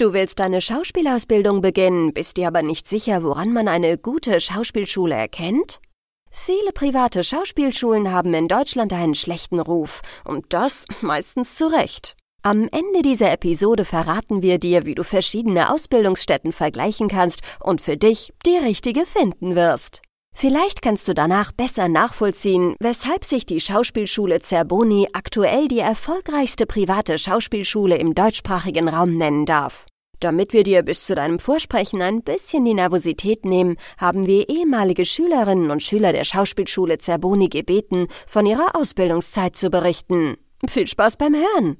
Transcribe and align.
Du 0.00 0.14
willst 0.14 0.40
deine 0.40 0.62
Schauspielausbildung 0.62 1.60
beginnen, 1.60 2.14
bist 2.14 2.38
dir 2.38 2.46
aber 2.46 2.62
nicht 2.62 2.88
sicher, 2.88 3.22
woran 3.22 3.52
man 3.52 3.68
eine 3.68 3.98
gute 3.98 4.40
Schauspielschule 4.40 5.14
erkennt? 5.14 5.82
Viele 6.30 6.72
private 6.72 7.22
Schauspielschulen 7.22 8.10
haben 8.10 8.32
in 8.32 8.48
Deutschland 8.48 8.94
einen 8.94 9.14
schlechten 9.14 9.60
Ruf, 9.60 10.00
und 10.24 10.54
das 10.54 10.86
meistens 11.02 11.54
zu 11.54 11.66
Recht. 11.66 12.16
Am 12.42 12.62
Ende 12.72 13.02
dieser 13.02 13.30
Episode 13.30 13.84
verraten 13.84 14.40
wir 14.40 14.56
dir, 14.56 14.86
wie 14.86 14.94
du 14.94 15.04
verschiedene 15.04 15.70
Ausbildungsstätten 15.70 16.52
vergleichen 16.52 17.08
kannst 17.08 17.40
und 17.62 17.82
für 17.82 17.98
dich 17.98 18.32
die 18.46 18.56
richtige 18.56 19.04
finden 19.04 19.54
wirst. 19.54 20.00
Vielleicht 20.34 20.80
kannst 20.80 21.08
du 21.08 21.12
danach 21.12 21.52
besser 21.52 21.88
nachvollziehen, 21.88 22.74
weshalb 22.80 23.26
sich 23.26 23.44
die 23.44 23.60
Schauspielschule 23.60 24.40
Zerboni 24.40 25.08
aktuell 25.12 25.68
die 25.68 25.80
erfolgreichste 25.80 26.64
private 26.64 27.18
Schauspielschule 27.18 27.96
im 27.96 28.14
deutschsprachigen 28.14 28.88
Raum 28.88 29.16
nennen 29.16 29.44
darf. 29.44 29.86
Damit 30.20 30.52
wir 30.52 30.62
dir 30.62 30.82
bis 30.82 31.06
zu 31.06 31.14
deinem 31.14 31.38
Vorsprechen 31.38 32.02
ein 32.02 32.22
bisschen 32.22 32.64
die 32.64 32.74
Nervosität 32.74 33.44
nehmen, 33.44 33.76
haben 33.98 34.26
wir 34.26 34.48
ehemalige 34.48 35.04
Schülerinnen 35.04 35.70
und 35.70 35.82
Schüler 35.82 36.12
der 36.12 36.24
Schauspielschule 36.24 36.98
Zerboni 36.98 37.48
gebeten, 37.48 38.06
von 38.26 38.46
ihrer 38.46 38.76
Ausbildungszeit 38.76 39.56
zu 39.56 39.70
berichten. 39.70 40.36
Viel 40.68 40.86
Spaß 40.86 41.16
beim 41.16 41.34
Hören! 41.34 41.78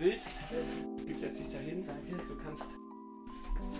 willst. 0.00 0.38
Gib 1.06 1.18
setz 1.18 1.38
dich 1.38 1.52
dahin. 1.52 1.86
Danke. 1.86 2.22
Du 2.26 2.36
kannst 2.42 2.70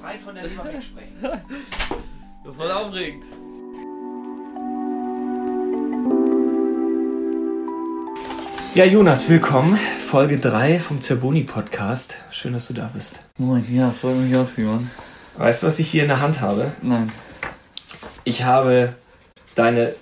frei 0.01 0.19
von 0.19 0.35
der 0.35 0.45
Leber 0.45 0.65
wegsprechen. 0.65 1.17
voll 2.57 2.71
aufregend. 2.71 3.25
Ja, 8.75 8.85
Jonas, 8.85 9.29
willkommen. 9.29 9.77
Folge 9.77 10.39
3 10.39 10.79
vom 10.79 11.01
Zerboni 11.01 11.43
Podcast. 11.43 12.19
Schön, 12.31 12.53
dass 12.53 12.69
du 12.69 12.75
da 12.75 12.91
bist. 12.93 13.23
Moin, 13.39 13.65
ja, 13.75 13.91
freut 13.91 14.17
mich 14.17 14.37
auch, 14.37 14.49
Simon. 14.49 14.91
Weißt 15.37 15.63
du, 15.63 15.67
was 15.67 15.79
ich 15.79 15.91
hier 15.91 16.03
in 16.03 16.09
der 16.09 16.21
Hand 16.21 16.41
habe? 16.41 16.73
Nein. 16.83 17.13
Ich 18.25 18.45
habe 18.45 18.95
deine 19.55 19.95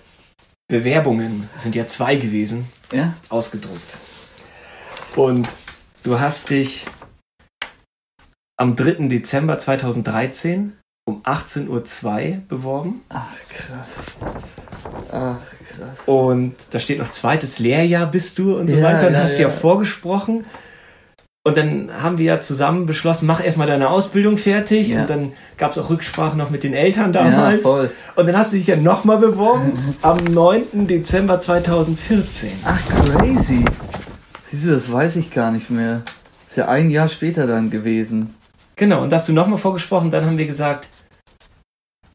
Bewerbungen, 0.69 1.49
sind 1.57 1.75
ja 1.75 1.87
zwei 1.87 2.17
gewesen, 2.17 2.67
ja? 2.93 3.15
ausgedruckt. 3.31 3.97
Und 5.17 5.49
Du 6.09 6.19
hast 6.19 6.49
dich 6.49 6.87
am 8.57 8.77
3. 8.77 9.09
Dezember 9.09 9.59
2013 9.59 10.79
um 11.07 11.23
18.02 11.23 11.69
Uhr 11.69 12.37
beworben. 12.49 13.03
Ach, 13.11 13.35
krass. 13.51 14.03
Ach, 15.13 15.37
krass. 15.69 16.07
Und 16.07 16.55
da 16.71 16.79
steht 16.79 16.99
noch 16.99 17.11
zweites 17.11 17.59
Lehrjahr 17.59 18.07
bist 18.07 18.39
du 18.39 18.57
und 18.59 18.69
so 18.69 18.77
ja, 18.77 18.85
weiter. 18.85 19.09
Und 19.09 19.15
ja, 19.15 19.21
hast 19.21 19.39
ja. 19.39 19.49
ja 19.49 19.51
vorgesprochen. 19.51 20.45
Und 21.45 21.57
dann 21.57 21.91
haben 22.03 22.19
wir 22.19 22.27
ja 22.27 22.41
zusammen 22.41 22.85
beschlossen, 22.85 23.27
mach 23.27 23.43
erstmal 23.43 23.67
deine 23.67 23.89
Ausbildung 23.89 24.37
fertig. 24.37 24.91
Ja. 24.91 25.01
Und 25.01 25.11
dann 25.11 25.33
gab 25.57 25.71
es 25.71 25.79
auch 25.79 25.89
Rücksprachen 25.89 26.37
noch 26.37 26.51
mit 26.51 26.63
den 26.63 26.75
Eltern 26.75 27.13
damals. 27.13 27.63
Ja, 27.63 27.71
voll. 27.71 27.91
Und 28.17 28.27
dann 28.27 28.37
hast 28.37 28.53
du 28.53 28.59
dich 28.59 28.67
ja 28.67 28.77
nochmal 28.77 29.19
beworben 29.19 29.73
am 30.03 30.19
9. 30.19 30.87
Dezember 30.87 31.41
2014. 31.41 32.51
Ach, 32.65 32.79
crazy. 33.07 33.65
Siehst 34.45 34.67
du, 34.67 34.73
das 34.73 34.93
weiß 34.93 35.17
ich 35.17 35.31
gar 35.31 35.51
nicht 35.51 35.71
mehr. 35.71 36.03
Ist 36.47 36.57
ja 36.57 36.69
ein 36.69 36.91
Jahr 36.91 37.09
später 37.09 37.47
dann 37.47 37.71
gewesen. 37.71 38.35
Genau, 38.77 39.03
und 39.03 39.11
da 39.11 39.17
hast 39.17 39.29
du 39.29 39.33
nochmal 39.33 39.59
vorgesprochen, 39.59 40.11
dann 40.11 40.25
haben 40.25 40.39
wir 40.39 40.47
gesagt, 40.47 40.89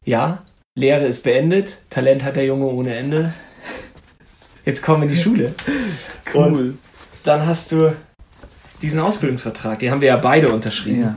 ja, 0.04 0.42
Lehre 0.76 1.06
ist 1.06 1.22
beendet, 1.22 1.78
Talent 1.88 2.24
hat 2.24 2.34
der 2.34 2.46
Junge 2.46 2.66
ohne 2.66 2.96
Ende. 2.96 3.32
Jetzt 4.64 4.82
kommen 4.82 5.02
wir 5.02 5.08
in 5.08 5.14
die 5.14 5.20
Schule. 5.20 5.54
cool. 6.34 6.42
Und 6.42 6.80
dann 7.22 7.46
hast 7.46 7.70
du 7.70 7.94
diesen 8.82 8.98
Ausbildungsvertrag, 8.98 9.78
den 9.78 9.92
haben 9.92 10.00
wir 10.00 10.08
ja 10.08 10.16
beide 10.16 10.52
unterschrieben. 10.52 11.02
Ja. 11.02 11.16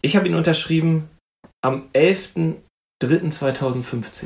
Ich 0.00 0.16
habe 0.16 0.26
ihn 0.26 0.34
unterschrieben 0.34 1.10
am 1.60 1.90
11.03.2015. 1.94 4.24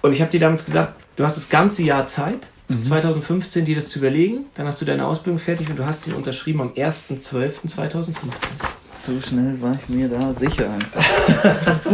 Und 0.00 0.12
ich 0.12 0.22
habe 0.22 0.30
dir 0.30 0.40
damals 0.40 0.64
gesagt, 0.64 0.94
du 1.16 1.24
hast 1.24 1.36
das 1.36 1.50
ganze 1.50 1.82
Jahr 1.82 2.06
Zeit, 2.06 2.48
mhm. 2.68 2.82
2015 2.82 3.66
dir 3.66 3.74
das 3.74 3.90
zu 3.90 3.98
überlegen. 3.98 4.46
Dann 4.54 4.66
hast 4.66 4.80
du 4.80 4.86
deine 4.86 5.06
Ausbildung 5.06 5.38
fertig 5.38 5.68
und 5.68 5.78
du 5.78 5.84
hast 5.84 6.06
ihn 6.06 6.14
unterschrieben 6.14 6.62
am 6.62 6.72
1.12.2015. 6.72 8.14
So 8.96 9.20
schnell 9.20 9.60
war 9.60 9.76
ich 9.78 9.88
mir 9.88 10.08
da 10.08 10.32
sicher 10.32 10.70
einfach. 10.70 11.04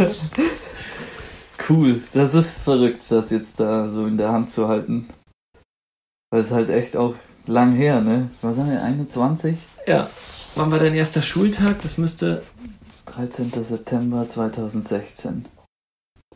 cool. 1.69 2.01
Das 2.13 2.33
ist 2.33 2.57
verrückt, 2.59 3.01
das 3.09 3.29
jetzt 3.29 3.59
da 3.59 3.87
so 3.87 4.05
in 4.05 4.17
der 4.17 4.31
Hand 4.31 4.51
zu 4.51 4.67
halten. 4.67 5.09
Weil 6.31 6.41
es 6.41 6.51
halt 6.51 6.69
echt 6.69 6.95
auch 6.95 7.15
lang 7.45 7.73
her, 7.73 8.01
ne? 8.01 8.29
Was 8.41 8.57
haben 8.57 8.69
wir, 8.69 8.81
21? 8.83 9.55
Ja. 9.85 10.07
Wann 10.55 10.71
war 10.71 10.79
dein 10.79 10.93
erster 10.93 11.21
Schultag? 11.21 11.81
Das 11.81 11.97
müsste. 11.97 12.43
13. 13.07 13.51
September 13.61 14.27
2016. 14.27 15.45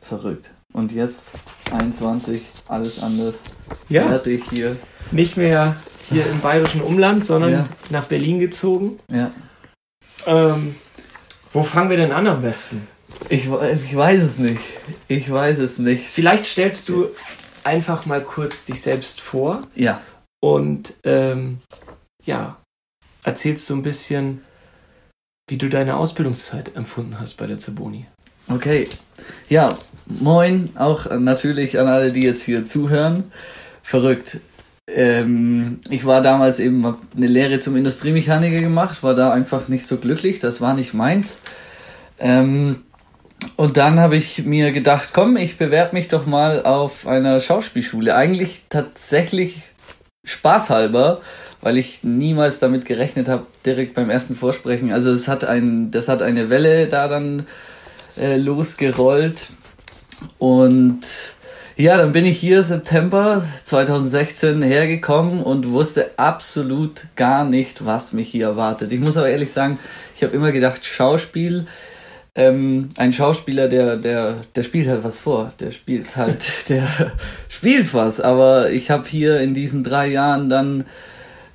Verrückt. 0.02 0.52
Und 0.74 0.92
jetzt 0.92 1.32
21, 1.72 2.42
alles 2.68 3.02
anders. 3.02 3.42
Ja. 3.88 4.08
Fertig 4.08 4.44
hier. 4.50 4.76
Nicht 5.12 5.38
mehr 5.38 5.78
hier 6.10 6.26
im 6.28 6.42
bayerischen 6.42 6.82
Umland, 6.82 7.26
sondern 7.26 7.52
ja. 7.52 7.70
nach 7.90 8.06
Berlin 8.06 8.40
gezogen. 8.40 9.00
Ja. 9.10 9.32
Ähm, 10.26 10.76
wo 11.54 11.64
fangen 11.64 11.90
wir 11.90 11.98
denn 11.98 12.12
an 12.12 12.28
am 12.28 12.42
besten? 12.42 12.88
Ich, 13.30 13.48
ich 13.48 13.96
weiß 13.96 14.22
es 14.22 14.40
nicht. 14.40 14.62
Ich 15.08 15.30
weiß 15.32 15.60
es 15.60 15.80
nicht. 15.80 16.08
Vielleicht 16.08 16.46
stellst 16.46 16.90
du 16.90 17.08
einfach 17.64 18.06
mal 18.06 18.22
kurz 18.22 18.66
dich 18.66 18.82
selbst 18.82 19.22
vor. 19.22 19.62
Ja. 19.76 20.02
Und 20.42 20.94
ähm, 21.04 21.60
ja, 22.24 22.58
erzählst 23.24 23.70
du 23.70 23.76
ein 23.76 23.84
bisschen, 23.84 24.44
wie 25.48 25.58
du 25.58 25.70
deine 25.70 25.98
Ausbildungszeit 25.98 26.76
empfunden 26.76 27.20
hast 27.20 27.36
bei 27.36 27.48
der 27.48 27.60
Zerboni. 27.60 28.06
Okay. 28.48 28.88
Ja, 29.50 29.78
moin, 30.06 30.70
auch 30.76 31.10
natürlich 31.18 31.80
an 31.80 31.88
alle, 31.88 32.12
die 32.12 32.22
jetzt 32.22 32.44
hier 32.44 32.64
zuhören. 32.64 33.32
Verrückt. 33.82 34.40
Ähm, 34.88 35.80
ich 35.90 36.06
war 36.06 36.22
damals 36.22 36.60
eben, 36.60 36.86
hab 36.86 37.00
eine 37.16 37.28
Lehre 37.28 37.58
zum 37.58 37.76
Industriemechaniker 37.76 38.62
gemacht, 38.62 39.02
war 39.02 39.16
da 39.16 39.34
einfach 39.34 39.68
nicht 39.68 39.88
so 39.88 39.98
glücklich, 39.98 40.40
das 40.40 40.62
war 40.62 40.76
nicht 40.76 40.94
meins. 40.94 41.40
Ähm, 42.20 42.84
und 43.56 43.78
dann 43.78 44.00
habe 44.00 44.16
ich 44.16 44.46
mir 44.46 44.72
gedacht, 44.72 45.10
komm, 45.14 45.38
ich 45.38 45.58
bewerbe 45.58 45.96
mich 45.96 46.08
doch 46.08 46.26
mal 46.26 46.64
auf 46.64 47.08
einer 47.08 47.40
Schauspielschule. 47.40 48.16
Eigentlich 48.16 48.64
tatsächlich 48.70 49.64
spaßhalber, 50.24 51.22
weil 51.62 51.78
ich 51.78 52.04
niemals 52.04 52.60
damit 52.60 52.86
gerechnet 52.86 53.30
habe, 53.30 53.46
direkt 53.66 53.94
beim 53.94 54.10
ersten 54.10 54.36
Vorsprechen. 54.36 54.92
Also 54.92 55.12
es 55.12 55.28
hat 55.28 55.46
ein, 55.46 55.92
das 55.92 56.08
hat 56.08 56.22
eine 56.22 56.50
Welle 56.50 56.88
da 56.88 57.08
dann 57.08 57.46
äh, 58.18 58.38
losgerollt. 58.38 59.52
Und 60.38 61.02
ja, 61.78 61.98
dann 61.98 62.14
bin 62.14 62.26
ich 62.26 62.40
hier 62.40 62.64
September 62.64 63.44
2016 63.64 64.62
hergekommen 64.62 65.44
und 65.44 65.72
wusste 65.72 66.12
absolut 66.18 67.08
gar 67.16 67.44
nicht, 67.44 67.86
was 67.86 68.14
mich 68.14 68.30
hier 68.30 68.46
erwartet. 68.46 68.92
Ich 68.92 69.00
muss 69.00 69.18
aber 69.18 69.30
ehrlich 69.30 69.52
sagen, 69.52 69.78
ich 70.16 70.24
habe 70.24 70.36
immer 70.36 70.52
gedacht, 70.52 70.86
Schauspiel, 70.86 71.68
ähm, 72.36 72.90
ein 72.98 73.14
Schauspieler, 73.14 73.70
der, 73.70 73.96
der, 73.96 74.42
der 74.56 74.64
spielt 74.64 74.90
halt 74.90 75.04
was 75.04 75.18
vor. 75.18 75.54
Der 75.60 75.72
spielt 75.72 76.18
halt, 76.18 76.70
der 76.70 76.88
spielt 77.48 77.94
was. 77.94 78.20
Aber 78.20 78.72
ich 78.72 78.92
habe 78.92 79.08
hier 79.08 79.40
in 79.40 79.54
diesen 79.54 79.84
drei 79.84 80.08
Jahren 80.08 80.50
dann, 80.50 80.84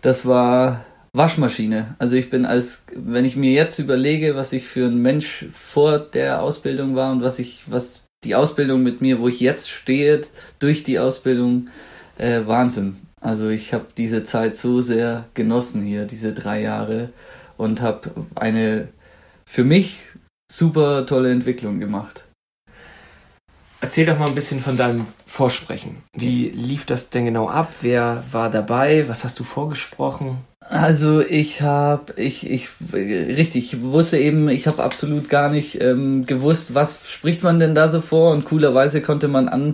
das 0.00 0.26
war 0.26 0.84
Waschmaschine. 1.12 1.96
Also 1.98 2.16
ich 2.16 2.30
bin 2.30 2.46
als, 2.46 2.86
wenn 2.94 3.24
ich 3.24 3.36
mir 3.36 3.52
jetzt 3.52 3.78
überlege, 3.78 4.36
was 4.36 4.52
ich 4.52 4.64
für 4.64 4.86
ein 4.86 5.02
Mensch 5.02 5.46
vor 5.52 5.98
der 5.98 6.40
Ausbildung 6.42 6.96
war 6.96 7.12
und 7.12 7.22
was 7.22 7.38
ich, 7.38 7.64
was 7.66 8.02
die 8.24 8.34
Ausbildung 8.34 8.82
mit 8.82 9.00
mir, 9.00 9.20
wo 9.20 9.28
ich 9.28 9.40
jetzt 9.40 9.70
stehe, 9.70 10.22
durch 10.58 10.82
die 10.82 10.98
Ausbildung, 10.98 11.68
äh, 12.16 12.40
Wahnsinn. 12.46 12.96
Also 13.20 13.48
ich 13.48 13.74
habe 13.74 13.86
diese 13.96 14.24
Zeit 14.24 14.56
so 14.56 14.80
sehr 14.80 15.26
genossen 15.34 15.82
hier, 15.82 16.06
diese 16.06 16.32
drei 16.32 16.62
Jahre 16.62 17.10
und 17.58 17.82
habe 17.82 18.10
eine 18.34 18.88
für 19.44 19.64
mich 19.64 20.00
super 20.50 21.06
tolle 21.06 21.30
Entwicklung 21.30 21.78
gemacht. 21.78 22.24
Erzähl 23.80 24.04
doch 24.04 24.18
mal 24.18 24.28
ein 24.28 24.34
bisschen 24.34 24.60
von 24.60 24.76
deinem 24.76 25.06
Vorsprechen. 25.24 26.02
Wie 26.14 26.50
lief 26.50 26.84
das 26.84 27.08
denn 27.08 27.24
genau 27.24 27.48
ab? 27.48 27.72
Wer 27.80 28.24
war 28.30 28.50
dabei? 28.50 29.08
Was 29.08 29.24
hast 29.24 29.38
du 29.38 29.44
vorgesprochen? 29.44 30.38
Also 30.68 31.20
ich 31.20 31.62
habe, 31.62 32.12
ich, 32.16 32.48
ich, 32.50 32.68
richtig, 32.92 33.72
ich 33.72 33.82
wusste 33.82 34.18
eben, 34.18 34.48
ich 34.48 34.66
habe 34.66 34.82
absolut 34.82 35.30
gar 35.30 35.48
nicht 35.48 35.80
ähm, 35.80 36.26
gewusst, 36.26 36.74
was 36.74 37.10
spricht 37.10 37.42
man 37.42 37.58
denn 37.58 37.74
da 37.74 37.88
so 37.88 38.00
vor 38.00 38.32
und 38.32 38.44
coolerweise 38.44 39.00
konnte 39.00 39.28
man 39.28 39.48
an, 39.48 39.72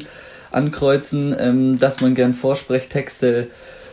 ankreuzen, 0.53 1.35
ähm, 1.37 1.79
dass 1.79 2.01
man 2.01 2.15
gern 2.15 2.33
Vorsprechtexte 2.33 3.49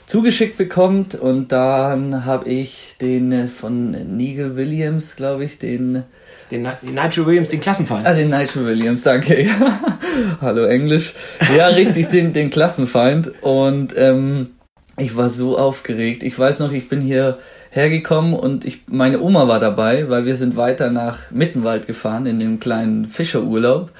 zugeschickt 0.05 0.57
bekommt 0.57 1.15
und 1.15 1.51
dann 1.51 2.25
habe 2.25 2.47
ich 2.47 2.95
den 3.01 3.31
äh, 3.31 3.47
von 3.47 3.91
Nigel 4.15 4.55
Williams, 4.55 5.15
glaube 5.15 5.43
ich, 5.43 5.57
den 5.57 6.03
Den, 6.51 6.67
den 6.81 6.95
Nigel 6.95 7.25
Williams, 7.25 7.49
den 7.49 7.59
Klassenfeind. 7.59 8.05
Ah, 8.05 8.13
den 8.13 8.29
Nigel 8.29 8.65
Williams, 8.65 9.03
danke. 9.03 9.45
Hallo 10.41 10.65
Englisch. 10.65 11.13
Ja, 11.55 11.67
richtig, 11.67 12.09
den, 12.09 12.33
den 12.33 12.49
Klassenfeind. 12.49 13.31
Und 13.41 13.95
ähm, 13.97 14.49
ich 14.97 15.15
war 15.15 15.29
so 15.29 15.57
aufgeregt. 15.57 16.23
Ich 16.23 16.37
weiß 16.37 16.59
noch, 16.59 16.71
ich 16.71 16.89
bin 16.89 17.01
hier 17.01 17.39
hergekommen 17.71 18.35
und 18.35 18.65
ich, 18.65 18.81
meine 18.87 19.19
Oma 19.19 19.47
war 19.47 19.59
dabei, 19.59 20.09
weil 20.09 20.25
wir 20.25 20.35
sind 20.35 20.55
weiter 20.55 20.91
nach 20.91 21.31
Mittenwald 21.31 21.87
gefahren 21.87 22.27
in 22.27 22.37
den 22.37 22.59
kleinen 22.59 23.07
Fischerurlaub. 23.07 23.91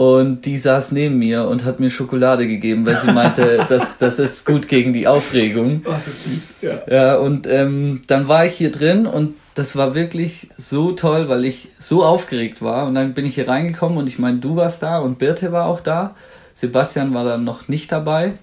Und 0.00 0.46
die 0.46 0.56
saß 0.56 0.92
neben 0.92 1.18
mir 1.18 1.46
und 1.46 1.66
hat 1.66 1.78
mir 1.78 1.90
Schokolade 1.90 2.48
gegeben, 2.48 2.86
weil 2.86 2.96
sie 2.96 3.12
meinte, 3.12 3.66
das, 3.68 3.98
das 3.98 4.18
ist 4.18 4.46
gut 4.46 4.66
gegen 4.66 4.94
die 4.94 5.06
Aufregung. 5.06 5.82
Oh, 5.84 5.90
das 5.90 6.06
ist 6.06 6.24
süß. 6.24 6.54
Ja, 6.62 6.80
ja 6.90 7.16
und 7.16 7.46
ähm, 7.46 8.00
dann 8.06 8.26
war 8.26 8.46
ich 8.46 8.54
hier 8.54 8.70
drin 8.70 9.04
und 9.04 9.36
das 9.56 9.76
war 9.76 9.94
wirklich 9.94 10.48
so 10.56 10.92
toll, 10.92 11.28
weil 11.28 11.44
ich 11.44 11.68
so 11.78 12.02
aufgeregt 12.02 12.62
war. 12.62 12.86
Und 12.86 12.94
dann 12.94 13.12
bin 13.12 13.26
ich 13.26 13.34
hier 13.34 13.46
reingekommen 13.46 13.98
und 13.98 14.08
ich 14.08 14.18
meine, 14.18 14.38
du 14.38 14.56
warst 14.56 14.82
da 14.82 15.00
und 15.00 15.18
Birte 15.18 15.52
war 15.52 15.66
auch 15.66 15.82
da. 15.82 16.14
Sebastian 16.54 17.12
war 17.12 17.24
dann 17.24 17.44
noch 17.44 17.68
nicht 17.68 17.92
dabei. 17.92 18.38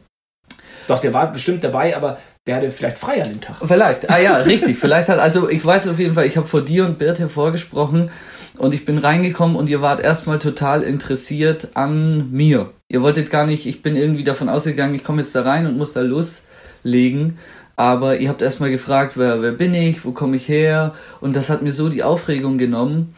Doch, 0.87 0.99
der 0.99 1.11
war 1.15 1.31
bestimmt 1.31 1.63
dabei, 1.63 1.97
aber 1.97 2.19
hatte 2.55 2.71
vielleicht 2.71 2.97
frei 2.97 3.21
an 3.21 3.29
dem 3.29 3.41
Tag. 3.41 3.57
Vielleicht, 3.63 4.09
ah 4.09 4.19
ja, 4.19 4.37
richtig. 4.37 4.77
Vielleicht 4.77 5.09
hat, 5.09 5.19
also 5.19 5.49
ich 5.49 5.63
weiß 5.65 5.87
auf 5.87 5.99
jeden 5.99 6.13
Fall, 6.13 6.25
ich 6.25 6.37
habe 6.37 6.47
vor 6.47 6.61
dir 6.61 6.85
und 6.85 6.97
Birte 6.97 7.29
vorgesprochen 7.29 8.09
und 8.57 8.73
ich 8.73 8.85
bin 8.85 8.97
reingekommen 8.97 9.55
und 9.55 9.69
ihr 9.69 9.81
wart 9.81 9.99
erstmal 9.99 10.39
total 10.39 10.83
interessiert 10.83 11.69
an 11.73 12.31
mir. 12.31 12.71
Ihr 12.89 13.01
wolltet 13.01 13.29
gar 13.29 13.45
nicht, 13.45 13.65
ich 13.65 13.81
bin 13.81 13.95
irgendwie 13.95 14.23
davon 14.23 14.49
ausgegangen, 14.49 14.95
ich 14.95 15.03
komme 15.03 15.21
jetzt 15.21 15.35
da 15.35 15.41
rein 15.41 15.67
und 15.67 15.77
muss 15.77 15.93
da 15.93 16.01
loslegen. 16.01 17.37
Aber 17.75 18.17
ihr 18.17 18.29
habt 18.29 18.41
erstmal 18.41 18.71
gefragt, 18.71 19.17
wer, 19.17 19.41
wer 19.41 19.51
bin 19.51 19.73
ich, 19.73 20.03
wo 20.03 20.11
komme 20.11 20.37
ich 20.37 20.49
her? 20.49 20.93
Und 21.21 21.35
das 21.35 21.49
hat 21.49 21.61
mir 21.61 21.73
so 21.73 21.89
die 21.89 22.01
Aufregung 22.01 22.57
genommen. 22.57 23.09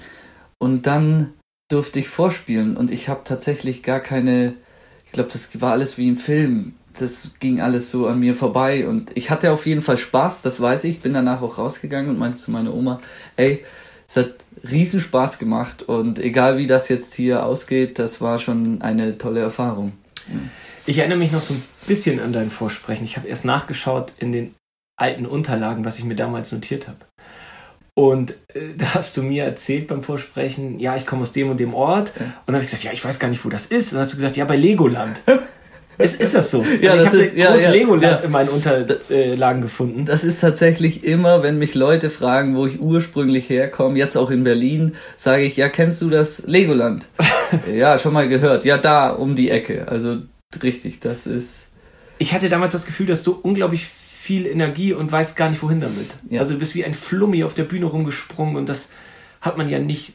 Und 0.58 0.86
dann 0.86 1.34
durfte 1.70 2.00
ich 2.00 2.10
vorspielen 2.10 2.76
und 2.76 2.92
ich 2.92 3.08
habe 3.08 3.22
tatsächlich 3.24 3.84
gar 3.84 4.00
keine, 4.00 4.56
ich 5.06 5.12
glaube, 5.12 5.30
das 5.32 5.62
war 5.62 5.72
alles 5.72 5.98
wie 5.98 6.08
im 6.08 6.18
Film 6.18 6.74
das 7.02 7.34
ging 7.40 7.62
alles 7.62 7.92
so 7.92 8.08
an 8.08 8.20
mir 8.20 8.36
vorbei 8.36 8.88
und 8.88 9.12
ich 9.16 9.30
hatte 9.30 9.52
auf 9.52 9.66
jeden 9.66 9.82
Fall 9.82 9.98
Spaß, 9.98 10.42
das 10.42 10.62
weiß 10.62 10.84
ich, 10.86 11.00
bin 11.00 11.14
danach 11.14 11.42
auch 11.42 11.58
rausgegangen 11.58 12.10
und 12.10 12.20
meinte 12.20 12.38
zu 12.38 12.52
meiner 12.52 12.74
Oma, 12.74 13.00
ey, 13.36 13.64
es 14.08 14.18
hat 14.18 14.36
riesen 14.70 15.00
Spaß 15.00 15.40
gemacht 15.40 15.84
und 15.84 16.20
egal 16.20 16.58
wie 16.58 16.68
das 16.68 16.90
jetzt 16.90 17.14
hier 17.16 17.46
ausgeht, 17.46 18.00
das 18.00 18.22
war 18.22 18.40
schon 18.40 18.82
eine 18.82 19.18
tolle 19.18 19.42
Erfahrung. 19.42 19.94
Ich 20.86 20.98
erinnere 20.98 21.20
mich 21.20 21.32
noch 21.32 21.42
so 21.42 21.54
ein 21.54 21.64
bisschen 21.88 22.20
an 22.20 22.34
dein 22.34 22.50
Vorsprechen. 22.50 23.06
Ich 23.06 23.18
habe 23.18 23.28
erst 23.28 23.46
nachgeschaut 23.46 24.12
in 24.18 24.32
den 24.32 24.56
alten 25.00 25.26
Unterlagen, 25.26 25.86
was 25.86 26.00
ich 26.00 26.04
mir 26.04 26.16
damals 26.16 26.52
notiert 26.52 26.88
habe. 26.88 26.98
Und 28.00 28.32
äh, 28.54 28.76
da 28.78 28.94
hast 28.94 29.18
du 29.18 29.22
mir 29.22 29.44
erzählt 29.44 29.88
beim 29.88 30.02
Vorsprechen, 30.02 30.80
ja, 30.80 30.96
ich 30.96 31.06
komme 31.06 31.24
aus 31.24 31.34
dem 31.34 31.50
und 31.50 31.60
dem 31.60 31.74
Ort. 31.74 32.14
Ja. 32.18 32.26
Und 32.26 32.34
dann 32.48 32.56
habe 32.56 32.64
ich 32.64 32.72
gesagt, 32.72 32.84
ja, 32.84 32.94
ich 32.94 33.04
weiß 33.04 33.20
gar 33.20 33.28
nicht, 33.28 33.44
wo 33.44 33.50
das 33.50 33.66
ist. 33.66 33.92
Und 33.92 33.96
dann 33.96 34.02
hast 34.06 34.14
du 34.14 34.18
gesagt, 34.18 34.38
ja, 34.38 34.46
bei 34.46 34.56
Legoland. 34.56 35.22
Ist, 36.00 36.22
ist 36.22 36.34
das 36.34 36.50
so? 36.50 36.64
ja, 36.82 36.94
also 36.94 37.06
das 37.06 37.14
ist 37.14 37.36
ja, 37.36 37.54
ja, 37.56 37.70
Legoland 37.72 38.04
ja. 38.04 38.16
in 38.20 38.32
meinen 38.32 38.50
Unterlagen 38.50 39.62
gefunden. 39.62 40.06
Das 40.06 40.24
ist 40.24 40.40
tatsächlich 40.40 41.04
immer, 41.04 41.44
wenn 41.44 41.60
mich 41.60 41.76
Leute 41.76 42.10
fragen, 42.10 42.56
wo 42.56 42.66
ich 42.66 42.80
ursprünglich 42.80 43.50
herkomme, 43.50 43.98
jetzt 43.98 44.16
auch 44.16 44.32
in 44.32 44.46
Berlin, 44.46 44.96
sage 45.18 45.44
ich, 45.44 45.58
ja, 45.58 45.68
kennst 45.68 46.02
du 46.02 46.10
das 46.10 46.44
Legoland? 46.48 47.08
ja, 47.76 47.98
schon 47.98 48.14
mal 48.14 48.30
gehört. 48.30 48.64
Ja, 48.64 48.78
da 48.78 49.10
um 49.10 49.36
die 49.36 49.50
Ecke. 49.50 49.90
Also 49.90 50.20
richtig, 50.64 51.02
das 51.02 51.28
ist. 51.28 51.68
Ich 52.18 52.34
hatte 52.34 52.48
damals 52.48 52.72
das 52.72 52.86
Gefühl, 52.86 53.08
dass 53.08 53.24
du 53.24 53.34
unglaublich 53.34 53.86
viel 53.86 54.48
Energie 54.48 54.94
und 54.94 55.12
weißt 55.12 55.36
gar 55.36 55.50
nicht 55.50 55.62
wohin 55.62 55.82
damit. 55.82 56.08
Ja. 56.30 56.42
Also 56.42 56.54
du 56.54 56.60
bist 56.60 56.76
wie 56.76 56.86
ein 56.86 56.94
Flummi 56.94 57.44
auf 57.44 57.56
der 57.56 57.64
Bühne 57.64 57.88
rumgesprungen 57.88 58.56
und 58.56 58.70
das 58.70 58.90
hat 59.42 59.58
man 59.58 59.68
ja 59.68 59.80
nicht 59.80 60.14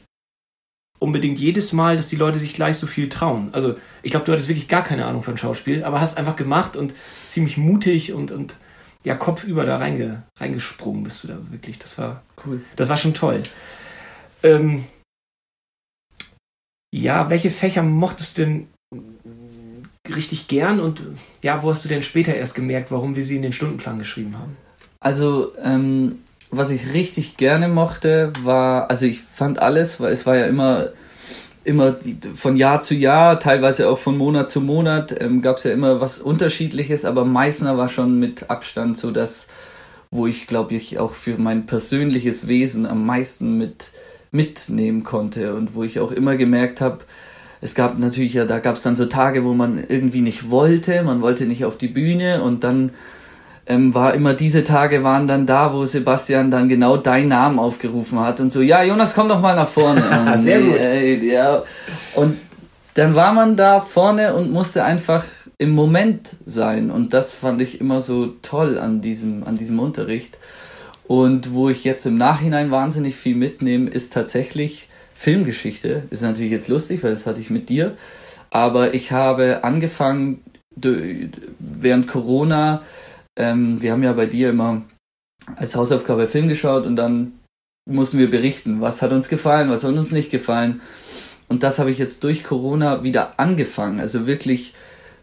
unbedingt 0.99 1.39
jedes 1.39 1.73
Mal, 1.73 1.95
dass 1.97 2.07
die 2.07 2.15
Leute 2.15 2.39
sich 2.39 2.53
gleich 2.53 2.77
so 2.77 2.87
viel 2.87 3.09
trauen. 3.09 3.49
Also 3.53 3.75
ich 4.01 4.11
glaube, 4.11 4.25
du 4.25 4.31
hattest 4.31 4.47
wirklich 4.47 4.67
gar 4.67 4.83
keine 4.83 5.05
Ahnung 5.05 5.23
von 5.23 5.37
Schauspiel, 5.37 5.83
aber 5.83 5.99
hast 5.99 6.17
einfach 6.17 6.35
gemacht 6.35 6.75
und 6.75 6.93
ziemlich 7.27 7.57
mutig 7.57 8.13
und, 8.13 8.31
und 8.31 8.55
ja, 9.03 9.15
kopfüber 9.15 9.65
da 9.65 9.77
reinge, 9.77 10.23
reingesprungen 10.39 11.03
bist 11.03 11.23
du 11.23 11.27
da 11.27 11.37
wirklich. 11.51 11.79
Das 11.79 11.97
war 11.97 12.23
cool. 12.45 12.61
Das 12.75 12.89
war 12.89 12.97
schon 12.97 13.13
toll. 13.13 13.43
Ähm, 14.41 14.85
ja, 16.91 17.29
welche 17.29 17.51
Fächer 17.51 17.83
mochtest 17.83 18.37
du 18.37 18.45
denn 18.45 18.67
richtig 20.15 20.47
gern 20.47 20.79
und 20.79 21.03
ja, 21.41 21.61
wo 21.61 21.69
hast 21.69 21.83
du 21.83 21.89
denn 21.89 22.03
später 22.03 22.35
erst 22.35 22.55
gemerkt, 22.55 22.91
warum 22.91 23.15
wir 23.15 23.23
sie 23.23 23.35
in 23.35 23.41
den 23.41 23.53
Stundenplan 23.53 23.99
geschrieben 23.99 24.37
haben? 24.37 24.55
Also, 24.99 25.53
ähm, 25.61 26.19
was 26.57 26.71
ich 26.71 26.93
richtig 26.93 27.37
gerne 27.37 27.67
mochte, 27.67 28.31
war, 28.43 28.89
also 28.89 29.05
ich 29.05 29.21
fand 29.21 29.59
alles, 29.59 29.99
weil 29.99 30.11
es 30.11 30.25
war 30.25 30.35
ja 30.37 30.45
immer, 30.45 30.89
immer 31.63 31.95
von 32.33 32.57
Jahr 32.57 32.81
zu 32.81 32.95
Jahr, 32.95 33.39
teilweise 33.39 33.89
auch 33.89 33.97
von 33.97 34.17
Monat 34.17 34.49
zu 34.49 34.61
Monat, 34.61 35.15
ähm, 35.19 35.41
gab 35.41 35.57
es 35.57 35.63
ja 35.63 35.71
immer 35.71 36.01
was 36.01 36.19
Unterschiedliches, 36.19 37.05
aber 37.05 37.25
Meißner 37.25 37.77
war 37.77 37.89
schon 37.89 38.19
mit 38.19 38.49
Abstand 38.49 38.97
so 38.97 39.11
das, 39.11 39.47
wo 40.11 40.27
ich 40.27 40.47
glaube 40.47 40.75
ich 40.75 40.99
auch 40.99 41.13
für 41.13 41.37
mein 41.37 41.65
persönliches 41.65 42.47
Wesen 42.47 42.85
am 42.85 43.05
meisten 43.05 43.57
mit 43.57 43.91
mitnehmen 44.31 45.03
konnte 45.03 45.55
und 45.55 45.75
wo 45.75 45.83
ich 45.83 45.99
auch 45.99 46.11
immer 46.11 46.35
gemerkt 46.35 46.81
habe, 46.81 46.99
es 47.61 47.73
gab 47.73 47.97
natürlich 47.97 48.33
ja, 48.33 48.45
da 48.45 48.59
gab 48.59 48.75
es 48.75 48.83
dann 48.83 48.95
so 48.95 49.05
Tage, 49.05 49.43
wo 49.43 49.53
man 49.53 49.83
irgendwie 49.87 50.21
nicht 50.21 50.49
wollte, 50.49 51.01
man 51.03 51.21
wollte 51.21 51.45
nicht 51.45 51.65
auf 51.65 51.77
die 51.77 51.87
Bühne 51.87 52.43
und 52.43 52.63
dann 52.63 52.91
ähm, 53.67 53.93
war 53.93 54.13
immer 54.13 54.33
diese 54.33 54.63
Tage 54.63 55.03
waren 55.03 55.27
dann 55.27 55.45
da, 55.45 55.73
wo 55.73 55.85
Sebastian 55.85 56.51
dann 56.51 56.69
genau 56.69 56.97
deinen 56.97 57.29
Namen 57.29 57.59
aufgerufen 57.59 58.19
hat 58.19 58.39
und 58.39 58.51
so, 58.51 58.61
ja, 58.61 58.83
Jonas, 58.83 59.15
komm 59.15 59.29
doch 59.29 59.41
mal 59.41 59.55
nach 59.55 59.67
vorne. 59.67 60.03
Und, 60.33 60.43
Sehr 60.43 60.61
gut. 60.61 60.77
Äh, 60.77 61.15
ja. 61.25 61.63
Und 62.15 62.37
dann 62.93 63.15
war 63.15 63.33
man 63.33 63.57
da 63.57 63.81
vorne 63.81 64.35
und 64.35 64.51
musste 64.51 64.83
einfach 64.83 65.25
im 65.57 65.71
Moment 65.71 66.37
sein. 66.45 66.91
Und 66.91 67.13
das 67.13 67.33
fand 67.33 67.61
ich 67.61 67.81
immer 67.81 67.99
so 67.99 68.27
toll 68.41 68.77
an 68.77 69.01
diesem, 69.01 69.43
an 69.43 69.57
diesem 69.57 69.79
Unterricht. 69.79 70.37
Und 71.07 71.53
wo 71.53 71.69
ich 71.69 71.83
jetzt 71.83 72.05
im 72.05 72.17
Nachhinein 72.17 72.71
wahnsinnig 72.71 73.15
viel 73.15 73.35
mitnehme, 73.35 73.89
ist 73.89 74.13
tatsächlich 74.13 74.89
Filmgeschichte. 75.13 76.03
Ist 76.09 76.21
natürlich 76.21 76.51
jetzt 76.51 76.67
lustig, 76.67 77.03
weil 77.03 77.11
das 77.11 77.25
hatte 77.25 77.41
ich 77.41 77.49
mit 77.49 77.69
dir. 77.69 77.95
Aber 78.49 78.93
ich 78.93 79.11
habe 79.11 79.63
angefangen, 79.63 80.41
während 80.75 82.07
Corona 82.07 82.81
ähm, 83.37 83.81
wir 83.81 83.91
haben 83.91 84.03
ja 84.03 84.13
bei 84.13 84.25
dir 84.25 84.49
immer 84.49 84.83
als 85.55 85.75
Hausaufgabe 85.75 86.27
Film 86.27 86.47
geschaut 86.47 86.85
und 86.85 86.95
dann 86.95 87.39
mussten 87.87 88.17
wir 88.17 88.29
berichten, 88.29 88.81
was 88.81 89.01
hat 89.01 89.11
uns 89.11 89.29
gefallen, 89.29 89.69
was 89.69 89.83
hat 89.83 89.95
uns 89.95 90.11
nicht 90.11 90.31
gefallen. 90.31 90.81
Und 91.47 91.61
das 91.61 91.77
habe 91.77 91.91
ich 91.91 91.99
jetzt 91.99 92.23
durch 92.23 92.43
Corona 92.43 93.03
wieder 93.03 93.39
angefangen. 93.39 93.99
Also 93.99 94.25
wirklich 94.25 94.73